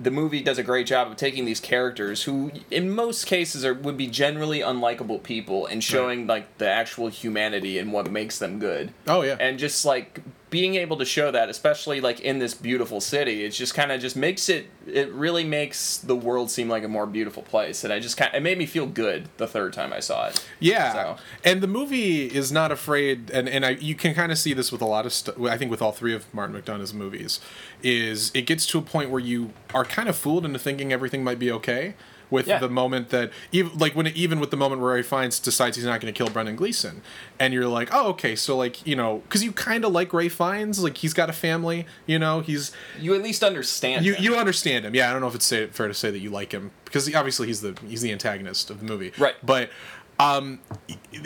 [0.00, 3.74] the movie does a great job of taking these characters who, in most cases, are
[3.74, 8.58] would be generally unlikable people and showing like the actual humanity and what makes them
[8.58, 8.92] good.
[9.06, 9.36] Oh yeah.
[9.38, 10.18] and just like
[10.54, 14.00] being able to show that especially like in this beautiful city it just kind of
[14.00, 17.92] just makes it it really makes the world seem like a more beautiful place and
[17.92, 20.92] i just kind it made me feel good the third time i saw it Yeah,
[20.92, 24.54] So- and the movie is not afraid, and and I, you can kind of see
[24.54, 25.34] this with a lot of stuff.
[25.42, 27.40] I think with all three of Martin McDonagh's movies,
[27.82, 31.22] is it gets to a point where you are kind of fooled into thinking everything
[31.24, 31.94] might be okay.
[32.30, 32.58] With Yeah.
[32.58, 35.84] the moment that, even like when even with the moment where he finds decides he's
[35.84, 37.02] not going to kill Brendan Gleeson,
[37.38, 40.32] and you're like, oh okay, so like you know, because you kind of like Ralph
[40.32, 44.24] Fiennes, like he's got a family, you know, he's you at least understand you him.
[44.24, 44.94] you understand him.
[44.94, 47.46] Yeah, I don't know if it's fair to say that you like him because obviously
[47.46, 49.12] he's the he's the antagonist of the movie.
[49.18, 49.34] Right.
[49.42, 49.70] But
[50.18, 50.60] um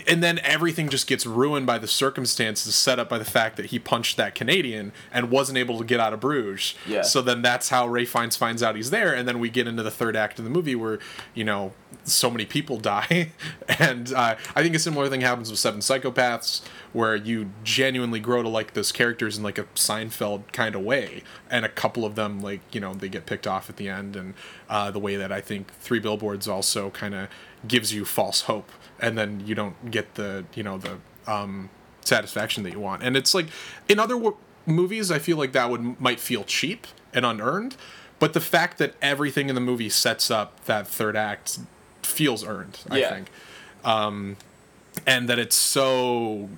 [0.07, 3.67] and then everything just gets ruined by the circumstances set up by the fact that
[3.67, 6.75] he punched that Canadian and wasn't able to get out of Bruges.
[6.87, 7.03] Yeah.
[7.03, 9.83] So then that's how Ralph Fiennes finds out he's there and then we get into
[9.83, 10.99] the third act of the movie where,
[11.35, 11.73] you know,
[12.05, 13.33] so many people die
[13.79, 16.63] and uh, I think a similar thing happens with Seven Psychopaths
[16.93, 21.23] where you genuinely grow to like those characters in like a Seinfeld kind of way
[21.51, 24.17] and a couple of them like you know they get picked off at the end
[24.17, 24.35] and
[24.69, 27.29] uh, the way that I think Three Billboards also kind of
[27.67, 31.69] gives you false hope and then you don't get the you know the um,
[32.05, 33.47] satisfaction that you want and it's like
[33.89, 34.37] in other wo-
[34.67, 37.77] movies I feel like that would might feel cheap and unearned
[38.19, 41.59] but the fact that everything in the movie sets up that third act
[42.03, 43.11] feels earned I Yeah.
[43.11, 43.31] think
[45.07, 46.49] and that it's so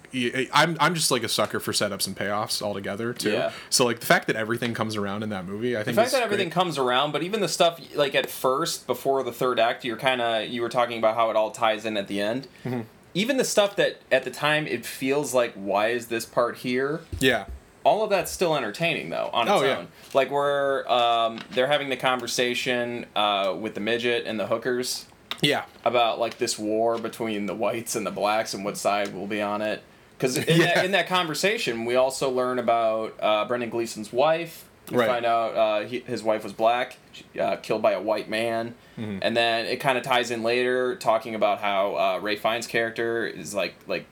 [0.53, 3.32] I'm I'm just like a sucker for setups and payoffs altogether too.
[3.32, 3.53] Yeah.
[3.70, 6.12] So like the fact that everything comes around in that movie, I think the fact
[6.12, 6.55] that everything great.
[6.55, 10.20] comes around but even the stuff like at first before the third act you're kind
[10.20, 12.80] of you were talking about how it all ties in at the end Mm-hmm.
[13.14, 17.01] even the stuff that at the time it feels like why is this part here
[17.18, 17.47] yeah.
[17.84, 19.76] all of that's still entertaining though on its Oh, yeah.
[19.78, 25.07] own like where um, they're having the conversation uh, with the midget and the hookers
[25.43, 25.64] Yeah.
[25.84, 29.41] about like this war between the whites and the blacks and what side will be
[29.41, 29.82] on it.
[30.16, 30.74] Because in, Yeah.
[30.74, 35.09] that, in that conversation, we also learn about uh, Brendan Gleeson's wife You Right.
[35.09, 36.97] find out uh, he, his wife was black,
[37.41, 39.18] uh, killed by a white man, Mm-hmm.
[39.22, 43.26] and then it kind of ties in later, talking about how uh, Ralph Fiennes' character
[43.26, 44.05] is like like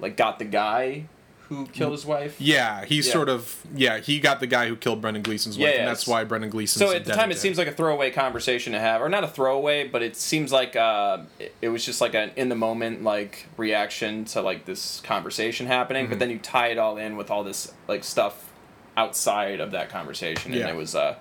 [0.00, 1.06] like got the guy
[1.48, 2.40] who killed his wife.
[2.40, 3.12] Yeah, he's Yeah.
[3.12, 3.98] sort of yeah.
[3.98, 6.80] He got the guy who killed Brendan Gleeson's wife, Yeah, and that's why Brendan Gleeson.
[6.80, 9.28] So at the time, it seems like a throwaway conversation to have, or not a
[9.28, 13.02] throwaway, but it seems like uh, it, it was just like an in the moment
[13.04, 16.04] like reaction to like this conversation happening.
[16.04, 16.10] Mm-hmm.
[16.12, 18.52] But then you tie it all in with all this like stuff
[18.96, 20.68] outside of that conversation, and Yeah.
[20.68, 21.16] it was uh,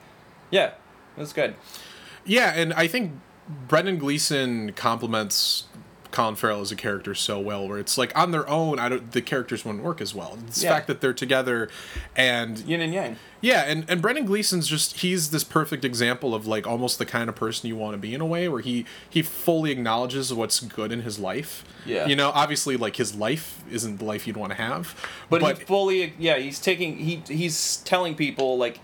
[0.49, 0.67] yeah,
[1.17, 1.55] it was good.
[2.25, 3.11] Yeah, and I think
[3.67, 5.65] Brendan Gleeson complements
[6.15, 9.11] Colin Farrell as a character so well, where it's like on their own, I don't
[9.11, 10.37] the characters wouldn't work as well.
[10.47, 10.73] It's the Yeah.
[10.73, 11.69] fact that they're together,
[12.15, 13.17] and Yin and yang.
[13.41, 17.27] yeah, and and Brendan Gleeson's just he's this perfect example of like almost the kind
[17.29, 20.61] of person you want to be in a way, where he he fully acknowledges what's
[20.61, 21.65] good in his life.
[21.85, 22.07] Yeah.
[22.07, 24.95] you know, obviously, like his life isn't the life you'd want to have,
[25.29, 28.79] But, he fully, yeah, he's taking he he's telling people like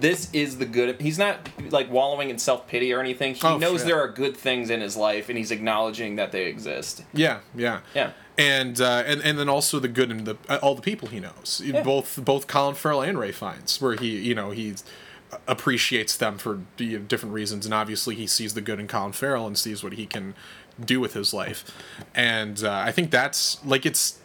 [0.00, 1.00] this is the good.
[1.00, 3.34] He's not like wallowing in self pity or anything.
[3.34, 3.86] He Oh, knows sure.
[3.88, 7.02] there are good things in his life, and he's acknowledging that they exist.
[7.12, 8.10] Yeah, yeah, Yeah.
[8.38, 11.20] and uh, and and then also the good in the uh, all the people he
[11.20, 11.82] knows, Yeah.
[11.82, 14.74] both both Colin Farrell and Ralph Fiennes, where he you know he
[15.48, 19.12] appreciates them for you know, different reasons, and obviously he sees the good in Colin
[19.12, 20.34] Farrell and sees what he can
[20.82, 21.64] do with his life,
[22.14, 24.18] and uh, I think that's like it's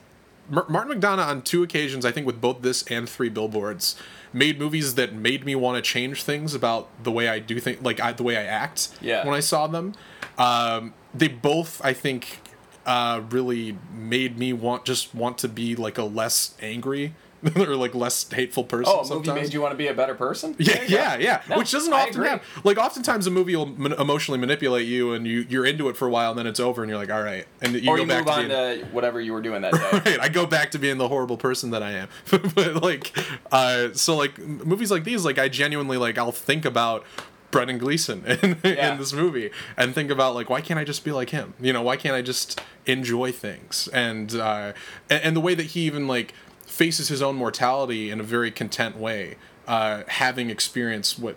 [0.49, 3.95] Mar- Martin McDonagh on two occasions, I think with both this and Three Billboards,
[4.33, 7.81] made movies that made me want to change things about the way I do think,
[7.81, 8.89] like I, the way I act.
[9.01, 9.25] Yeah.
[9.25, 9.95] When I saw them,
[10.37, 12.41] um, they both, I think,
[12.85, 17.13] uh, really made me want just want to be like a less angry
[17.55, 18.93] or like less hateful person.
[18.95, 19.41] Oh, a movie sometimes.
[19.47, 20.55] made you want to be a better person?
[20.59, 20.95] Yeah, There you go.
[20.95, 21.41] yeah, yeah.
[21.49, 22.27] No, Which doesn't I often agree.
[22.29, 22.45] happen.
[22.63, 26.07] Like, oftentimes a movie will man- emotionally manipulate you, and you you're into it for
[26.07, 28.03] a while, and then it's over, and you're like, all right, and you Or go
[28.03, 29.73] you back move to on being, to whatever you were doing that
[30.03, 30.11] day.
[30.11, 30.19] right.
[30.21, 32.07] I go back to being the horrible person that I am.
[32.55, 33.17] but like,
[33.51, 37.05] uh, so like movies like these, like I genuinely like I'll think about
[37.51, 38.91] Brendan Gleeson in, Yeah.
[38.91, 41.55] in this movie and think about like why can't I just be like him?
[41.59, 43.87] You know, why can't I just enjoy things?
[43.91, 44.73] And uh,
[45.09, 46.33] and, and the way that he even like
[46.69, 49.35] faces his own mortality in a very content way,
[49.67, 51.35] uh, having experienced what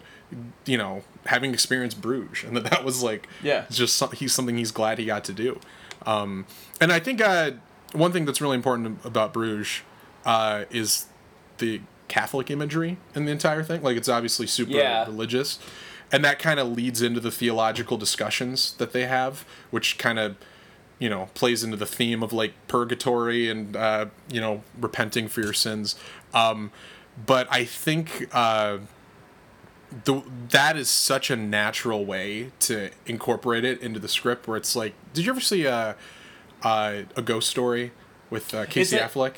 [0.64, 3.66] you know, having experienced Bruges, and that that was like Yeah.
[3.70, 5.61] just some, he's something he's glad he got to do.
[6.07, 6.47] Um,
[6.80, 7.51] and I think uh,
[7.93, 9.83] one thing that's really important about Bruges
[10.24, 11.07] uh, is
[11.59, 13.83] the Catholic imagery in the entire thing.
[13.83, 15.05] Like it's obviously super Yeah.
[15.05, 15.59] religious,
[16.11, 20.37] and that kind of leads into the theological discussions that they have, which kind of
[21.03, 25.41] you know plays into the theme of like purgatory and uh, you know repenting for
[25.41, 25.97] your sins.
[26.33, 26.71] Um,
[27.27, 28.29] but I think.
[28.33, 28.79] Uh,
[30.07, 34.75] the, that is such a natural way to incorporate it into the script where it's
[34.75, 35.97] like did you ever see a
[36.63, 37.93] uh, a ghost story
[38.31, 39.35] with uh, Casey Affleck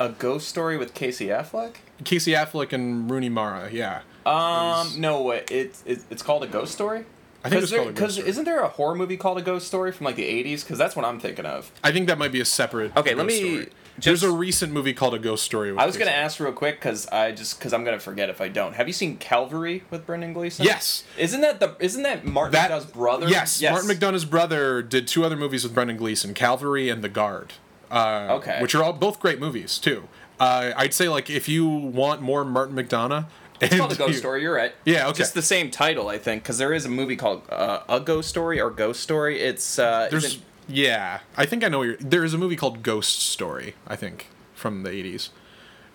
[0.00, 1.76] a ghost story with Casey Affleck?
[2.02, 7.04] Casey Affleck and Rooney Mara yeah Um, no, it, it's it's called a ghost story.
[7.44, 9.66] I think it's called a ghost Because isn't there a horror movie called a ghost
[9.66, 10.62] story from like the '80s?
[10.64, 11.70] Because that's what I'm thinking of.
[11.84, 13.68] I think that might be a separate Okay, let me story.
[13.98, 17.06] there's a recent movie called a ghost story I was gonna ask real quick because
[17.08, 18.74] I just because I'm gonna forget if I don't.
[18.74, 20.64] Have you seen Calvary with Brendan Gleeson?
[20.64, 21.04] Yes.
[21.18, 23.28] Isn't that the isn't that Martin that McDonagh's brother?
[23.28, 27.52] yes, Martin McDonagh's brother did two other movies with Brendan Gleeson Calvary and The Guard
[27.90, 28.58] uh, Okay.
[28.62, 30.08] which are all both great movies too
[30.40, 33.26] uh, I'd say like if you want more Martin McDonagh
[33.60, 34.42] It's called a ghost story.
[34.42, 34.72] You're right.
[34.84, 35.18] Yeah, okay.
[35.18, 38.28] Just the same title, I think, because there is a movie called uh, a ghost
[38.28, 39.40] story or ghost story.
[39.40, 40.38] It's uh, There's
[40.68, 41.82] yeah, I think I know.
[41.82, 45.28] You're, there is a movie called Ghost Story, I think, from the '80s,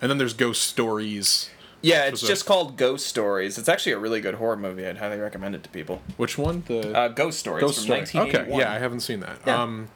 [0.00, 1.50] and then there's Ghost Stories.
[1.82, 3.58] yeah, it's was a- just called Ghost Stories.
[3.58, 4.86] It's actually a really good horror movie.
[4.86, 6.00] I'd highly recommend it to people.
[6.16, 6.62] Which one?
[6.66, 7.98] The Uh, Ghost Stories Ghost from Story.
[8.00, 8.46] 1981.
[8.52, 9.38] Okay, yeah, I haven't seen that.
[9.46, 9.60] Yeah.
[9.62, 9.88] Um,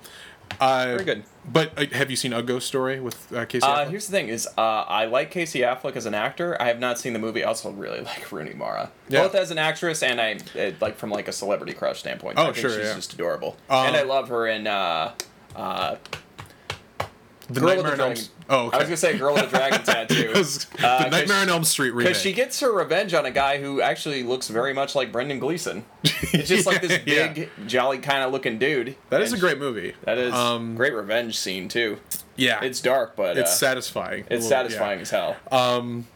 [0.60, 1.24] uh, Very good.
[1.46, 3.64] But uh, have you seen a Ghost Story with uh, Casey?
[3.66, 3.90] Uh, Affleck?
[3.90, 6.56] here's the thing: is uh, I like Casey Affleck as an actor.
[6.60, 7.44] I have not seen the movie.
[7.44, 9.22] I also really like Rooney Mara, Yeah.
[9.22, 10.38] both as an actress and I
[10.80, 12.38] like from like a celebrity crush standpoint.
[12.38, 12.94] Oh, I think sure, she's yeah.
[12.94, 15.12] just adorable, Um, and I love her in uh,
[15.54, 15.96] uh,
[17.54, 18.14] the Girl with Nightmare the on Elm.
[18.14, 18.30] Dragon.
[18.50, 18.76] Oh, okay.
[18.76, 20.32] I was gonna say Girl with a Dragon Tattoo.
[20.34, 22.08] Was the Uh, 'cause Nightmare on Elm Street remake.
[22.10, 25.38] Because she gets her revenge on a guy who actually looks very much like Brendan
[25.38, 25.84] Gleeson.
[26.02, 27.28] It's just like this Yeah.
[27.32, 28.96] big, jolly kind of looking dude.
[29.10, 29.94] that is a great movie.
[30.04, 31.98] That is Um, great revenge scene too.
[32.36, 32.62] yeah.
[32.62, 34.24] It's dark, but it's uh, satisfying.
[34.30, 34.48] a it's little- yeah.
[34.48, 35.36] satisfying as hell.
[35.50, 36.06] Um,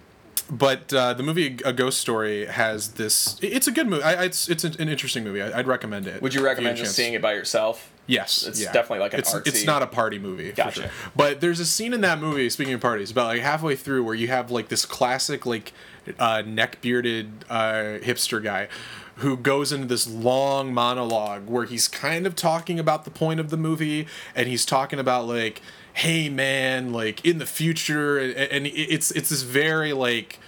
[0.51, 3.39] but uh, the movie A Ghost Story has this.
[3.43, 4.03] It's a good movie.
[4.03, 5.43] I, it's it's an, interesting movie.
[5.43, 6.23] I, I'd recommend it.
[6.23, 6.97] Would you if had a recommend just chance.
[6.97, 7.91] seeing it by yourself?
[8.09, 8.73] Yes, It's yeah.
[8.73, 10.51] definitely like an it's, artsy- It's not a party movie.
[10.53, 10.81] Gotcha.
[10.83, 10.91] Sure.
[11.15, 12.49] But there's a scene in that movie.
[12.49, 15.73] Speaking of parties, about like halfway through where you have like this classic like
[16.19, 18.69] uh, neck bearded uh, hipster guy
[19.17, 23.51] who goes into this long monologue where he's kind of talking about the point of
[23.51, 25.61] the movie and he's talking about like
[25.93, 30.39] hey man like in the future and, and it's it's this very like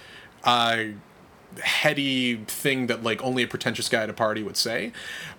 [0.45, 0.83] uh,
[1.63, 4.91] heady thing that like only a pretentious guy at a party would say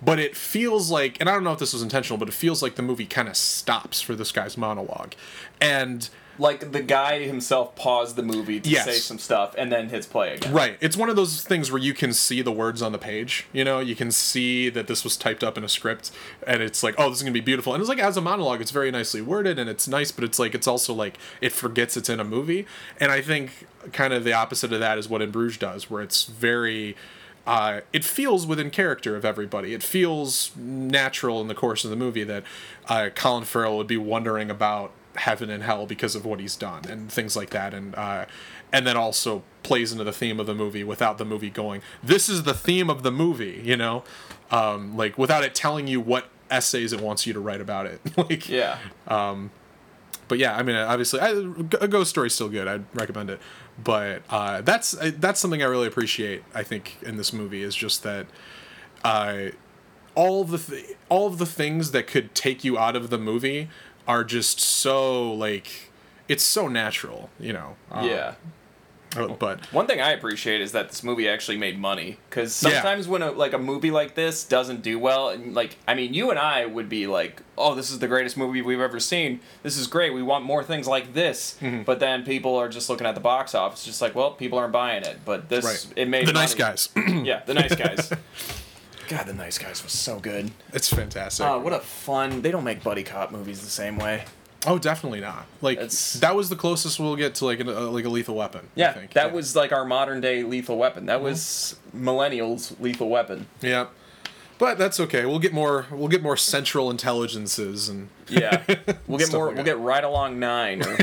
[0.02, 2.62] but it feels like and i don't know if this was intentional but it feels
[2.62, 5.14] like the movie kind of stops for this guy's monologue
[5.60, 8.86] and Like the guy himself paused the movie to Yes.
[8.86, 10.50] say some stuff and then hits play again.
[10.52, 10.78] Right.
[10.80, 13.46] It's one of those things where you can see the words on the page.
[13.52, 16.10] You know, you can see that this was typed up in a script,
[16.46, 17.74] and it's like, oh, this is gonna be beautiful.
[17.74, 20.38] And it's like as a monologue, it's very nicely worded and it's nice, but it's
[20.38, 22.64] like it's also like it forgets it's in a movie.
[22.98, 26.02] And I think kind of the opposite of that is what In Bruges does, where
[26.02, 26.96] it's very.
[27.44, 29.74] Uh, it feels within character of everybody.
[29.74, 32.44] It feels natural in the course of the movie that
[32.88, 36.84] uh, Colin Farrell would be wondering about heaven and hell because of what he's done
[36.88, 38.24] and things like that and uh
[38.72, 42.30] and then also plays into the theme of the movie without the movie going this
[42.30, 44.02] is the theme of the movie you know
[44.50, 48.00] um like without it telling you what essays it wants you to write about it
[48.16, 48.78] like Yeah.
[49.06, 49.50] Um,
[50.28, 51.28] but yeah i mean obviously I,
[51.82, 53.38] a ghost story's still good i'd recommend it
[53.82, 58.02] but uh that's that's something i really appreciate i think in this movie is just
[58.02, 58.26] that
[59.04, 59.46] uh
[60.14, 63.68] all the th- all of the things that could take you out of the movie
[64.06, 65.90] are just so like
[66.28, 68.34] it's so natural you know Um, yeah.
[69.38, 72.70] But One thing I appreciate is that this movie actually made money because Yeah.
[72.72, 76.14] sometimes when a, like a movie like this doesn't do well, and like I mean,
[76.14, 79.40] you and I would be like, "Oh, this is the greatest movie we've ever seen.
[79.62, 80.14] This is great.
[80.14, 81.82] We want more things like this." Mm-hmm.
[81.82, 84.72] But then people are just looking at the box office, just like, "Well, people aren't
[84.72, 88.10] buying it." But this, right it made the nice guys yeah, the nice guys.
[89.08, 90.50] God, the nice guys was so good.
[90.72, 92.40] it's fantastic Oh, what a fun!
[92.40, 94.24] They don't make buddy cop movies the same way.
[94.66, 98.04] Oh definitely not like It's- that was the closest we'll get to like a, like
[98.04, 99.12] a lethal weapon I Yeah, think.
[99.12, 99.26] that yeah.
[99.26, 99.36] Mm-hmm.
[99.36, 101.06] was like our modern day lethal weapon.
[101.06, 103.46] That was millennials' lethal weapon.
[103.60, 103.86] yeah
[104.58, 108.62] but that's okay we'll get more we'll get more central intelligences and Yeah,
[109.08, 109.46] we'll get more.
[109.46, 109.70] like we'll that.
[109.70, 110.82] get Ride Along nine.
[110.84, 110.96] Or,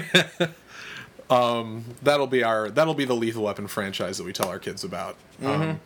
[2.02, 5.16] that'll be our that'll be the lethal weapon franchise that we tell our kids about
[5.42, 5.62] Mm-hmm.
[5.62, 5.80] um,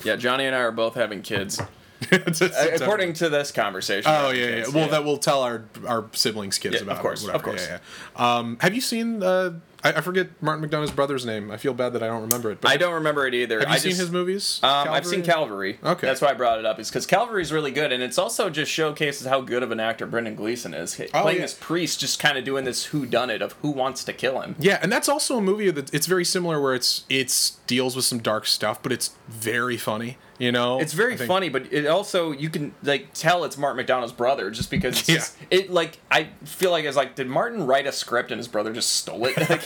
[0.04, 1.60] yeah, Johnny and I are both having kids,
[2.12, 4.10] it's- it's- according to this conversation.
[4.12, 4.64] Oh yeah, yeah.
[4.72, 7.26] Well, that will tell our our siblings kids Yeah, about of course, it.
[7.26, 7.36] whatever.
[7.38, 7.66] of course.
[7.68, 7.78] Yeah,
[8.18, 8.36] yeah.
[8.36, 9.22] Um, have you seen?
[9.22, 11.50] Uh, I, I forget Martin McDonagh's brother's name.
[11.50, 12.62] I feel bad that I don't remember it.
[12.62, 13.58] But I don't remember it either.
[13.60, 14.58] have you I seen just, his movies?
[14.62, 15.78] Um, I've seen Calvary?
[15.84, 16.06] Okay.
[16.06, 16.80] that's why I brought it up.
[16.80, 20.06] Is because Calvary's really good, and it's also just showcases how good of an actor
[20.06, 20.94] Brendan Gleeson is.
[20.94, 21.42] He- Oh, Playing yeah.
[21.44, 24.40] this priest, just kind of doing this who done it of who wants to kill
[24.40, 24.56] him.
[24.58, 28.06] Yeah, and that's also a movie that it's very similar where it's it's deals with
[28.06, 30.18] some dark stuff, but it's very funny.
[30.36, 34.10] You know, It's very funny, but it also you can like tell it's Martin McDonagh's
[34.12, 35.14] brother just because it's Yeah.
[35.16, 38.48] just, it like I feel like it's like did Martin write a script and his
[38.48, 39.36] brother just stole it?
[39.48, 39.64] Like,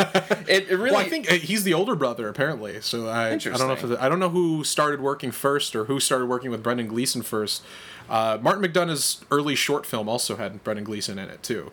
[0.49, 0.91] it, it really.
[0.91, 2.83] Well, I think uh, he's the older brother apparently.
[2.83, 5.85] So I, I don't know if it- I don't know who started working first or
[5.87, 7.63] who started working with Brendan Gleeson first.
[8.11, 11.73] Uh, Martin McDonagh's early short film also had Brendan Gleeson in it too.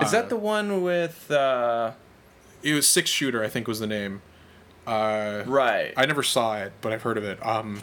[0.00, 1.92] is that the one with uh,
[2.62, 4.22] It was Six Shooter, I think was the name.
[4.86, 5.92] Uh, right?
[5.96, 7.44] I never saw it, but I've heard of it.
[7.44, 7.82] Um,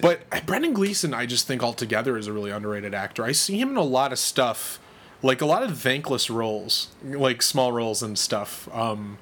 [0.00, 3.24] but Brendan Gleeson, I just think altogether is a really underrated actor.
[3.24, 4.80] I see him in a lot of stuff,
[5.22, 8.68] like a lot of thankless roles, like small roles and stuff.
[8.74, 9.18] Um,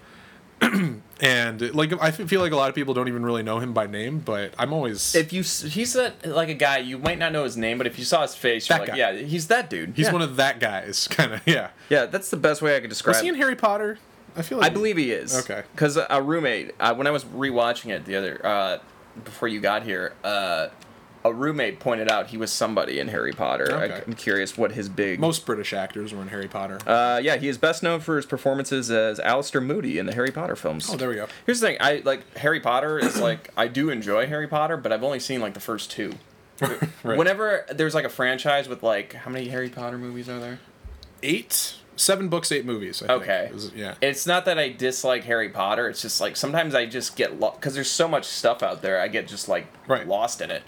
[1.21, 3.87] and like I feel like a lot of people don't even really know him by
[3.87, 7.45] name, but I'm always if you he's a, like a guy you might not know
[7.45, 8.97] his name, but if you saw his face, you're like, guy.
[8.97, 9.93] yeah, he's that dude.
[9.95, 10.13] he's yeah.
[10.13, 11.71] one of that guys, kind of yeah.
[11.91, 12.07] yeah.
[12.07, 13.17] That's the best way I could describe.
[13.17, 13.99] Was he in Harry Potter?
[14.37, 15.37] I feel like I believe he is.
[15.39, 15.63] Okay.
[15.73, 18.79] Because a roommate, uh, when I was rewatching it the other uh,
[19.25, 20.69] before you got here, uh,
[21.27, 23.71] a roommate pointed out he was somebody in Harry Potter.
[23.73, 23.95] Okay.
[23.95, 25.19] I, am curious what his big.
[25.19, 26.79] most British actors were in Harry Potter.
[26.87, 30.31] uh, yeah, he is best known for his performances as Alastor Moody in the Harry
[30.31, 30.89] Potter films.
[30.91, 31.27] oh, there we go.
[31.45, 34.93] Here's the thing, I like Harry Potter is like I do enjoy Harry Potter, but
[34.93, 36.15] I've only seen like the first two.
[37.03, 37.19] Right.
[37.19, 40.59] Whenever there's like a franchise with like how many Harry Potter movies are there?
[41.23, 43.03] Eight, seven books, eight movies.
[43.03, 43.23] I think.
[43.23, 43.51] Okay.
[43.53, 43.95] Is- yeah.
[44.01, 45.89] It's not that I dislike Harry Potter.
[45.89, 49.01] It's just like sometimes I just get lost because there's so much stuff out there.
[49.01, 50.07] I get just like Right.
[50.07, 50.63] lost in it.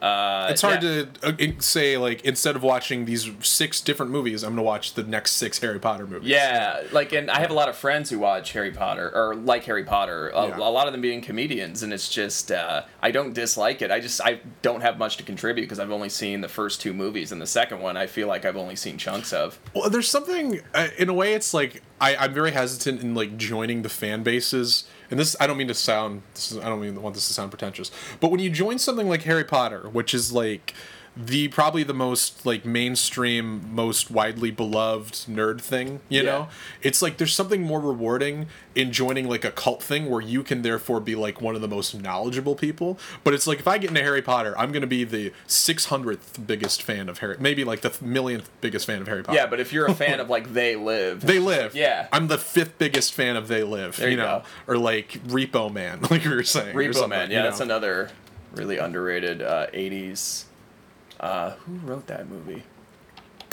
[0.00, 1.04] Uh, It's hard yeah.
[1.22, 5.02] to uh, say like instead of watching these six different movies, I'm gonna watch the
[5.02, 6.28] next six Harry Potter movies.
[6.28, 9.64] Yeah, like, and I have a lot of friends who watch Harry Potter or like
[9.64, 10.30] Harry Potter.
[10.30, 10.56] A, Yeah.
[10.58, 13.90] a lot of them being comedians, and it's just uh, I don't dislike it.
[13.90, 16.94] I just I don't have much to contribute because I've only seen the first two
[16.94, 19.58] movies, and the second one I feel like I've only seen chunks of.
[19.74, 21.34] Well, there's something uh, in a way.
[21.34, 24.84] It's like I, I'm very hesitant in like joining the fan bases.
[25.10, 26.22] And this, I don't mean to sound.
[26.34, 27.90] This is, I don't mean want this to sound pretentious.
[28.20, 30.74] But when you join something like Harry Potter, which is like
[31.16, 36.00] the probably the most like mainstream, most widely beloved nerd thing.
[36.08, 36.30] You Yeah.
[36.30, 36.48] know,
[36.82, 38.46] it's like there's something more rewarding
[38.76, 41.68] in joining like a cult thing where you can therefore be like one of the
[41.68, 42.96] most knowledgeable people.
[43.24, 46.82] But it's like if I get into Harry Potter, I'm gonna be the 600th biggest
[46.82, 49.36] fan of Harry, maybe like the millionth biggest fan of Harry Potter.
[49.36, 51.74] Yeah, but if you're a fan of like They Live, They Live.
[51.74, 52.06] Yeah.
[52.12, 53.96] I'm the fifth biggest fan of They Live.
[53.96, 54.72] There you you know, go.
[54.74, 56.74] or like Repo Man, like we were saying.
[56.76, 58.10] Repo Man, you yeah, that's another
[58.54, 60.44] really underrated uh, '80s.
[61.20, 62.62] Uh, who wrote that movie?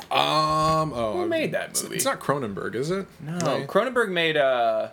[0.09, 0.93] Um.
[0.93, 1.95] Oh, Who made that movie?
[1.97, 3.07] It's not Cronenberg, is it?
[3.19, 4.89] No, Cronenberg made uh,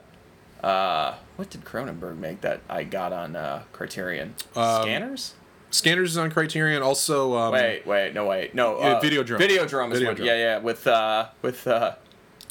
[0.62, 4.34] uh, what did Cronenberg make that I got on uh, Criterion?
[4.56, 5.34] Um, Scanners?
[5.70, 6.82] Scanners is on Criterion.
[6.82, 8.78] Also, um, Wait, wait, no, wait, no.
[8.80, 9.38] Yeah, Uh, Videodrome.
[9.38, 10.06] Videodrome is Videodrome.
[10.18, 10.26] one.
[10.26, 11.94] Yeah, yeah, with uh, with uh,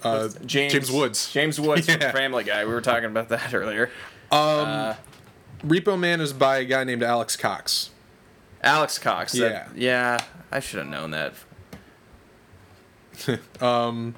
[0.04, 1.32] uh, James James Woods.
[1.34, 1.98] James Woods Yeah.
[1.98, 2.64] from Family Guy.
[2.66, 3.90] We were talking about that earlier.
[4.32, 4.96] Um, Uh,
[5.66, 7.90] Repo Man is by a guy named Alex Cox.
[8.64, 9.34] Alex Cox.
[9.34, 9.40] that-
[9.76, 10.18] Yeah.
[10.20, 10.26] yeah.
[10.52, 11.34] I should have known that.
[13.62, 14.16] um,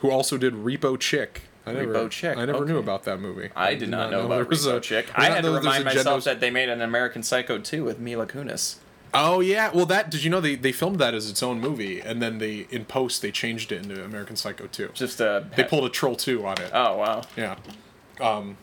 [0.00, 1.42] who also did Repo Chick.
[1.64, 3.50] I never, Repo Chick, I never knew about that movie.
[3.56, 5.06] I did not know there about Repo a- Chick.
[5.14, 7.98] I not had to know remind myself that they made an American Psycho 2 with
[7.98, 8.76] Mila Kunis.
[9.14, 12.00] Oh yeah, well that did you know they, they filmed that as its own movie
[12.00, 14.90] and then they in post they changed it into American Psycho 2.
[14.94, 16.70] Just uh, They pulled a Troll 2 on it.
[16.72, 17.22] Oh wow.
[17.36, 17.56] Yeah.
[18.20, 18.56] Um,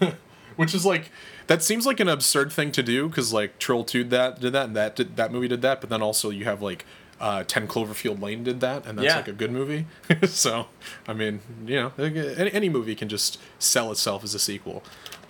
[0.56, 1.10] which is like
[1.46, 4.66] that seems like an absurd thing to do because like Troll Two that did that
[4.66, 6.84] and that did, that movie did that, but then also you have like
[7.20, 9.16] uh, Ten Cloverfield Lane did that, and that's Yeah.
[9.16, 9.86] like a good movie.
[10.26, 10.66] so
[11.06, 14.82] I mean, you know, any, any movie can just sell itself as a sequel.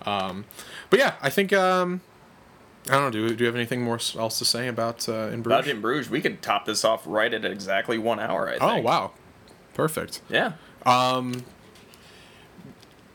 [0.05, 0.45] Um,
[0.89, 2.01] but yeah, I think um,
[2.87, 3.09] I don't know.
[3.11, 5.65] Do, do you have anything more else to say about uh, In Bruges?
[5.65, 8.47] About in Bruges, we could top this off right at exactly one hour.
[8.47, 8.63] I think.
[8.63, 9.11] Oh wow,
[9.73, 10.21] perfect.
[10.29, 10.53] Yeah.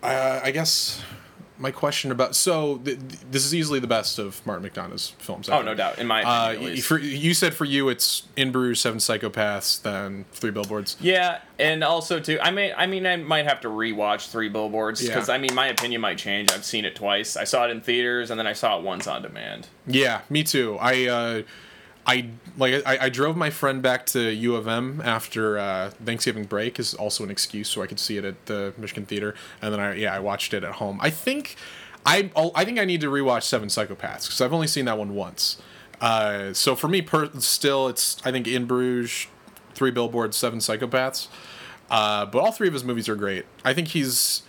[0.03, 1.03] Uh, I guess
[1.61, 5.49] my question about so th- th- this is easily the best of Martin McDonagh's films.
[5.49, 5.67] I Oh, think.
[5.67, 5.99] no doubt.
[5.99, 6.87] In my Uh, opinion, least.
[6.89, 10.97] for, you said for you it's In Bruges, Seven Psychopaths, then Three Billboards.
[11.01, 15.03] Yeah, and also too, I may, I mean, I might have to rewatch Three Billboards
[15.03, 15.35] because Yeah.
[15.35, 16.51] I mean, my opinion might change.
[16.51, 17.37] I've seen it twice.
[17.37, 19.69] I saw it in theaters, and then I saw it once on demand.
[19.87, 20.79] Yeah, me too.
[20.81, 21.43] I uh,
[22.07, 26.45] I like I, I drove my friend back to U of M after uh, Thanksgiving
[26.45, 29.73] break is also an excuse so I could see it at the Michigan Theater, and
[29.73, 30.99] then I yeah I watched it at home.
[31.03, 31.57] I think
[32.07, 35.15] I I think I need to rewatch Seven Psychopaths because I've only seen that one
[35.15, 35.61] once.
[36.01, 39.27] Uh, so for me, per, still it's I think In Bruges,
[39.75, 41.29] Three Billboards, Seven Psychopaths.
[41.91, 43.45] Uh, but all three of his movies are great.
[43.65, 44.43] I think he's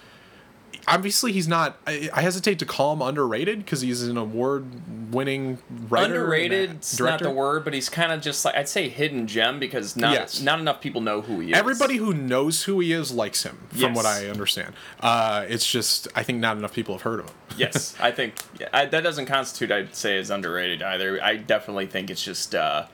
[0.87, 1.77] obviously he's not.
[1.87, 5.57] I, I hesitate to call him underrated because he's an award-winning
[5.89, 6.05] writer.
[6.05, 9.27] and Underrated, it's not the word, but he's kind of just like I'd say hidden
[9.27, 10.41] gem because not Yes.
[10.41, 11.57] not enough people know who he is.
[11.57, 14.73] Everybody who knows who he is likes him, from what I understand.
[14.99, 17.35] Uh, it's just I think not enough people have heard of him.
[17.57, 21.21] yes, I think yeah, I, that doesn't constitute I'd say as underrated either.
[21.23, 22.85] I definitely think it's just uh,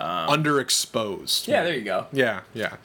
[0.00, 1.46] Underexposed.
[1.48, 1.64] yeah.
[1.64, 2.06] There you go.
[2.12, 2.76] Yeah, yeah.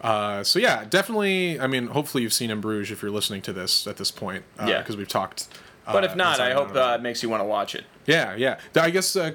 [0.00, 1.60] Uh, so yeah, definitely.
[1.60, 4.44] I mean, hopefully you've seen In Bruges if you're listening to this at this point.
[4.58, 4.78] Uh, Yeah.
[4.78, 5.46] because we've talked.
[5.86, 6.94] Uh, But if not, I hope out uh, it.
[6.96, 7.84] it makes you want to watch it.
[8.06, 8.58] Yeah, yeah.
[8.76, 9.32] I guess uh,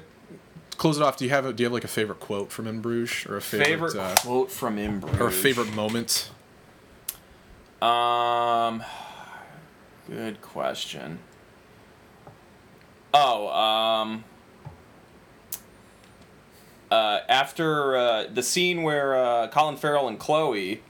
[0.76, 1.16] close it off.
[1.16, 3.36] Do you have a, do you have like a favorite quote from In Bruges or
[3.36, 5.20] a favorite, Favorite uh, quote from In Bruges.
[5.20, 6.30] or a favorite moment?
[7.80, 8.82] Um,
[10.10, 11.18] good question.
[13.14, 14.24] Oh, um,
[16.90, 20.82] uh, after uh, the scene where uh, Colin Farrell and Chloe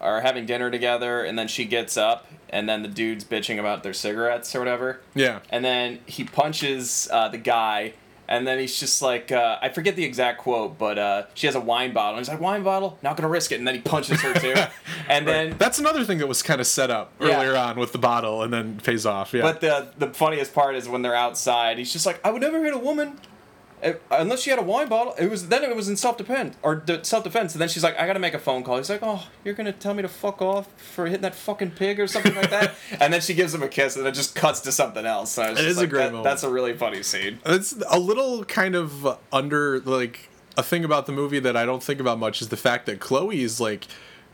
[0.00, 3.82] are having dinner together, and then she gets up, and then the dude's bitching about
[3.82, 5.40] their cigarettes or whatever, Yeah.
[5.50, 7.94] and then he punches uh, the guy.
[8.28, 11.54] And then he's just like, uh, I forget the exact quote, but uh, she has
[11.54, 12.18] a wine bottle.
[12.18, 12.98] And he's like, wine bottle?
[13.00, 13.58] Not gonna risk it.
[13.60, 14.52] And then he punches her too.
[15.08, 17.36] And then That's another thing that was kind of set up Yeah.
[17.36, 19.32] earlier on with the bottle and then pays off.
[19.32, 19.42] Yeah.
[19.42, 21.78] But the the funniest part is when they're outside.
[21.78, 23.20] He's just like, I would never hit a woman,
[23.84, 25.14] uh, unless she had a wine bottle.
[25.18, 27.54] It was then it was in self defense or self defense.
[27.54, 28.76] And then she's like, I gotta make a phone call.
[28.78, 32.00] He's like, Oh, you're gonna tell me to fuck off for hitting that fucking pig
[32.00, 32.74] or something like that.
[33.00, 35.36] and then she gives him a kiss, and it just cuts to something else.
[35.38, 36.24] And I was It just is a great that- moment.
[36.24, 37.38] That's a really funny scene.
[37.44, 41.82] It's a little kind of under like a thing about the movie that I don't
[41.82, 43.86] think about much is the fact that Chloe is like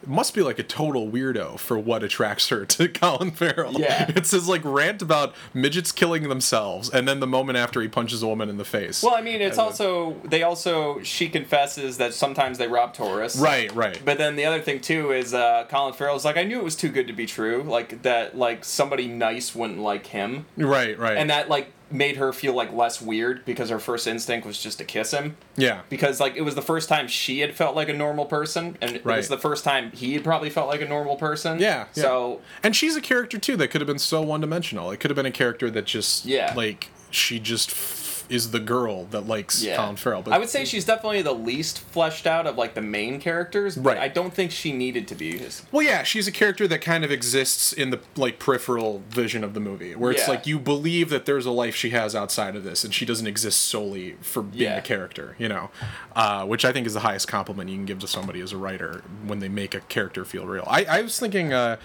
[0.06, 3.80] must be like a total weirdo for what attracts her to Colin Farrell.
[3.80, 4.10] Yeah.
[4.14, 8.22] It's his like rant about midgets killing themselves and then the moment after he punches
[8.22, 9.02] a woman in the face.
[9.02, 13.38] Well, I mean, it's And also they also she confesses that sometimes they rob tourists.
[13.38, 14.00] Right, right.
[14.04, 16.76] But then the other thing too is uh, Colin Farrell's like, I knew it was
[16.76, 17.62] too good to be true.
[17.62, 21.16] Like that, like somebody nice wouldn't like him, right, right.
[21.16, 24.78] and that like made her feel like less weird because her first instinct was just
[24.78, 25.36] to kiss him.
[25.56, 25.82] yeah.
[25.88, 28.92] Because like it was the first time she had felt like a normal person, and
[28.96, 31.58] it was the first time he had probably felt like a normal person.
[31.58, 32.02] Yeah, yeah.
[32.02, 34.90] So And she's a character too that could have been so one dimensional.
[34.90, 36.52] It could have been a character that just Yeah.
[36.56, 37.70] like she just
[38.32, 40.22] is the girl that likes Colin Farrell.
[40.22, 43.76] But I would say she's definitely the least fleshed out of like the main characters,
[43.76, 43.98] but Right.
[43.98, 45.40] I don't think she needed to be.
[45.70, 49.54] Well, yeah, she's a character that kind of exists in the like peripheral vision of
[49.54, 50.30] the movie, where it's Yeah.
[50.30, 53.26] like you believe that there's a life she has outside of this, and she doesn't
[53.26, 54.76] exist solely for being Yeah.
[54.78, 55.70] a character, you know,
[56.16, 58.56] uh, which I think is the highest compliment you can give to somebody as a
[58.56, 60.64] writer when they make a character feel real.
[60.66, 61.52] I, I was thinking.
[61.52, 61.76] Uh,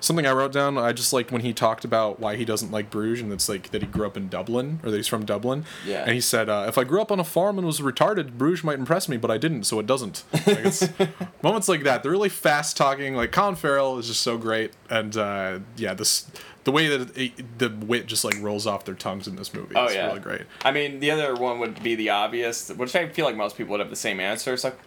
[0.00, 2.90] Something I wrote down, I just liked when he talked about why he doesn't like
[2.90, 5.64] Bruges, and it's like that he grew up in Dublin, or that he's from Dublin.
[5.86, 6.02] Yeah.
[6.02, 8.64] And he said, uh, if I grew up on a farm and was retarded, Bruges
[8.64, 10.24] might impress me, but I didn't, so it doesn't.
[10.32, 10.88] Like, it's,
[11.42, 13.14] moments like that, they're really fast talking.
[13.14, 16.30] Like Colin Farrell is just so great, and uh, yeah, this
[16.64, 19.74] the way that it, the wit just like rolls off their tongues in this movie
[19.74, 20.42] Oh is yeah, really great.
[20.62, 23.72] I mean, the other one would be the obvious, which I feel like most people
[23.72, 24.52] would have the same answer.
[24.52, 24.78] It's like,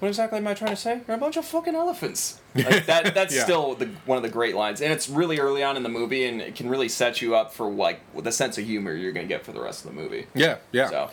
[0.00, 1.00] what exactly am I trying to say?
[1.08, 2.40] You're a bunch of fucking elephants.
[2.56, 3.14] Like that.
[3.14, 3.44] That's Yeah.
[3.44, 6.24] still the, one of the great lines, and it's really early on in the movie,
[6.24, 9.26] and it can really set you up for like the sense of humor you're gonna
[9.26, 10.26] get for the rest of the movie.
[10.34, 10.88] Yeah, yeah.
[10.88, 11.10] So,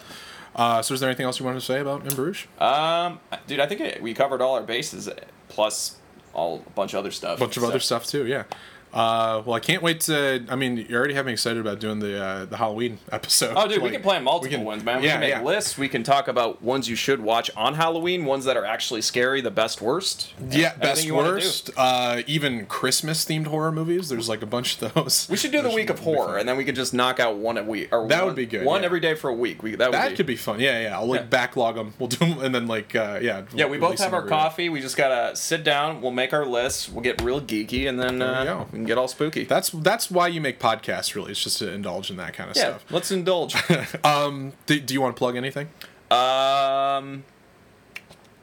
[0.56, 2.46] Uh, so is there anything else you wanted to say about In Bruges?
[2.60, 5.10] um, dude, I think it, we covered all our bases,
[5.50, 5.98] plus
[6.34, 7.38] all a bunch of other stuff.
[7.38, 8.26] A bunch of So- other stuff too.
[8.26, 8.44] Yeah.
[8.94, 10.46] Uh, well, I can't wait to.
[10.50, 13.54] I mean, you already have me excited about doing the uh, the Halloween episode.
[13.58, 15.02] Oh, dude, we can plan multiple can- ones, man.
[15.02, 15.42] We yeah, can make yeah.
[15.42, 15.78] lists.
[15.78, 19.42] We can talk about ones you should watch on Halloween, ones that are actually scary,
[19.42, 20.34] the best, worst.
[20.50, 21.34] Yeah, best you wanna do.
[21.36, 21.72] worst.
[21.76, 24.10] Uh, even Christmas themed horror movies.
[24.10, 25.28] There's like a bunch of those.
[25.30, 27.58] We should do the week of horror, and then we could just knock out one
[27.58, 27.90] a week.
[27.92, 28.86] Or That one, would be good, One yeah.
[28.86, 29.64] every day for a week.
[29.64, 30.16] We that would That be.
[30.18, 30.60] could be fun.
[30.60, 30.98] Yeah, yeah.
[30.98, 31.94] I'll like backlog them.
[31.98, 33.44] We'll do them, and then like uh, yeah.
[33.56, 34.36] Yeah, we both have our every day.
[34.36, 34.70] coffee.
[34.70, 36.00] We just gotta sit down.
[36.02, 36.88] We'll make our lists.
[36.90, 38.68] We'll get real geeky, and then There we uh, go.
[38.84, 39.44] Can get all spooky.
[39.46, 41.16] That's that's why you make podcasts.
[41.16, 42.86] Really, it's just to indulge in that kind of yeah, stuff.
[42.92, 43.56] let's indulge.
[44.04, 45.70] Um, do, do you want to plug anything?
[46.12, 47.24] Um,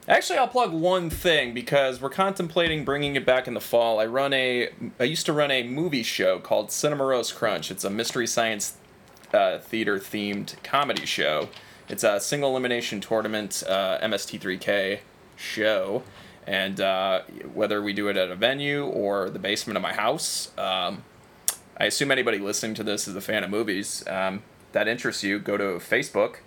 [0.07, 3.99] actually, I'll plug one thing because we're contemplating bringing it back in the fall.
[3.99, 4.69] I run a,
[4.99, 7.69] I used to run a movie show called Cinema Rose Crunch.
[7.71, 8.75] It's a mystery science
[9.33, 11.49] uh, theater themed comedy show.
[11.89, 14.99] It's a single elimination tournament uh, MST3K
[15.35, 16.03] show,
[16.47, 17.21] and uh,
[17.53, 20.51] whether we do it at a venue or the basement of my house.
[20.57, 21.03] Um,
[21.77, 24.03] I assume anybody listening to this is a fan of movies.
[24.07, 26.37] Um, that interests you, go to Facebook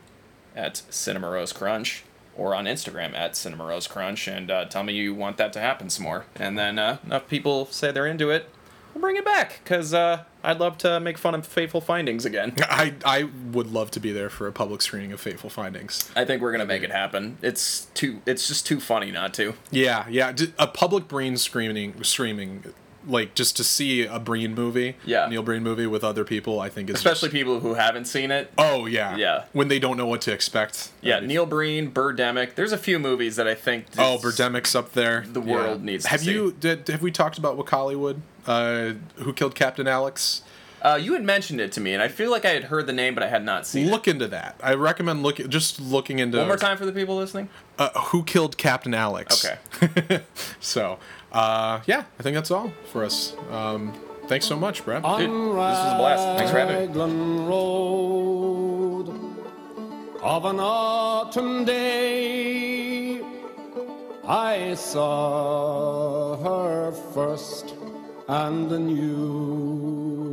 [0.56, 2.04] at Cinema Rose Crunch
[2.36, 5.60] or on Instagram at Cinema Rose Crunch and uh, tell me you want that to
[5.60, 6.24] happen some more.
[6.36, 8.48] And then uh, enough people say they're into it,
[8.94, 12.54] we'll bring it back because uh, I'd love to make fun of Fateful Findings again.
[12.62, 16.10] I I would love to be there for a public screening of Fateful Findings.
[16.16, 17.38] I think we're gonna make it happen.
[17.42, 18.22] It's too.
[18.26, 19.54] It's just too funny not to.
[19.70, 20.32] Yeah, yeah.
[20.32, 22.72] d- A public Breen screening streaming.
[23.06, 25.26] Like just to see a Breen movie, Yeah.
[25.28, 28.30] Neil Breen movie with other people, I think is Especially just- people who haven't seen
[28.30, 28.50] it.
[28.58, 29.44] oh yeah, Yeah.
[29.52, 30.90] When they don't know what to expect.
[31.02, 32.54] Yeah, Neil Breen, Birdemic.
[32.54, 33.86] There's a few movies that I think.
[33.98, 35.24] Oh, Birdemic's up there.
[35.30, 36.32] The world needs to Have see.
[36.32, 36.54] you?
[36.58, 38.22] Did, have we talked about Hollywood?
[38.46, 40.42] Uh, who killed Captain Alex?
[40.82, 42.92] Uh, you had mentioned it to me, and I feel like I had heard the
[42.92, 44.60] name, but I had not seen Look into that.
[44.62, 46.40] I recommend look just looking into it.
[46.40, 47.48] One more time for the people listening.
[47.78, 49.46] Uh, who killed Captain Alex?
[49.80, 50.20] Okay.
[50.60, 50.98] So,
[51.34, 53.34] uh, yeah, I think that's all for us.
[53.50, 53.92] Um,
[54.28, 55.02] thanks so much, Bret.
[55.02, 56.38] Dude, this was a blast.
[56.38, 56.86] Thanks for having me.
[56.86, 59.08] Raglan Road
[60.22, 63.20] of an autumn day,
[64.26, 67.74] I saw her first
[68.28, 70.24] and anew.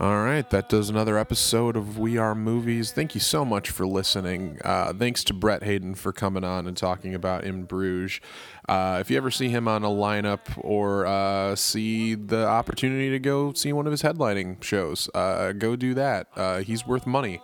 [0.00, 2.92] All right, that does another episode of We Are Movies.
[2.92, 4.60] Thank you so much for listening.
[4.64, 8.20] Uh, thanks to Bret Hayden for coming on and talking about In Bruges.
[8.68, 13.18] Uh, if you ever see him on a lineup or uh, see the opportunity to
[13.18, 16.28] go see one of his headlining shows, uh, go do that.
[16.36, 17.40] Uh, he's worth money.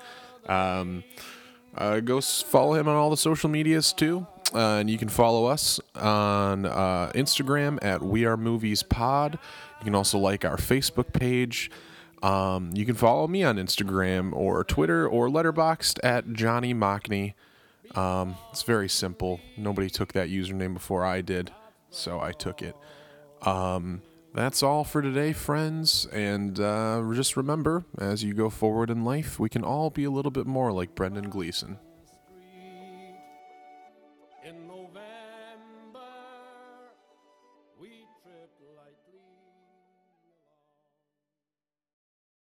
[0.46, 1.02] Um,
[1.76, 4.26] uh, go follow him on all the social medias too.
[4.54, 6.64] Uh, and you can follow us on
[7.14, 9.38] Instagram at We Are Movies Pod.
[9.80, 11.70] You can also like our Facebook page.
[12.22, 17.34] Um, you can follow me on Instagram or Twitter or Letterboxd at Johnny Mockney.
[17.94, 19.40] Um, it's very simple.
[19.56, 21.50] Nobody took that username before I did,
[21.90, 22.74] so I took it.
[23.42, 24.02] Um,
[24.34, 26.06] that's all for today, friends.
[26.12, 30.10] And uh, just remember, as you go forward in life, we can all be a
[30.10, 31.78] little bit more like Brendan Gleeson.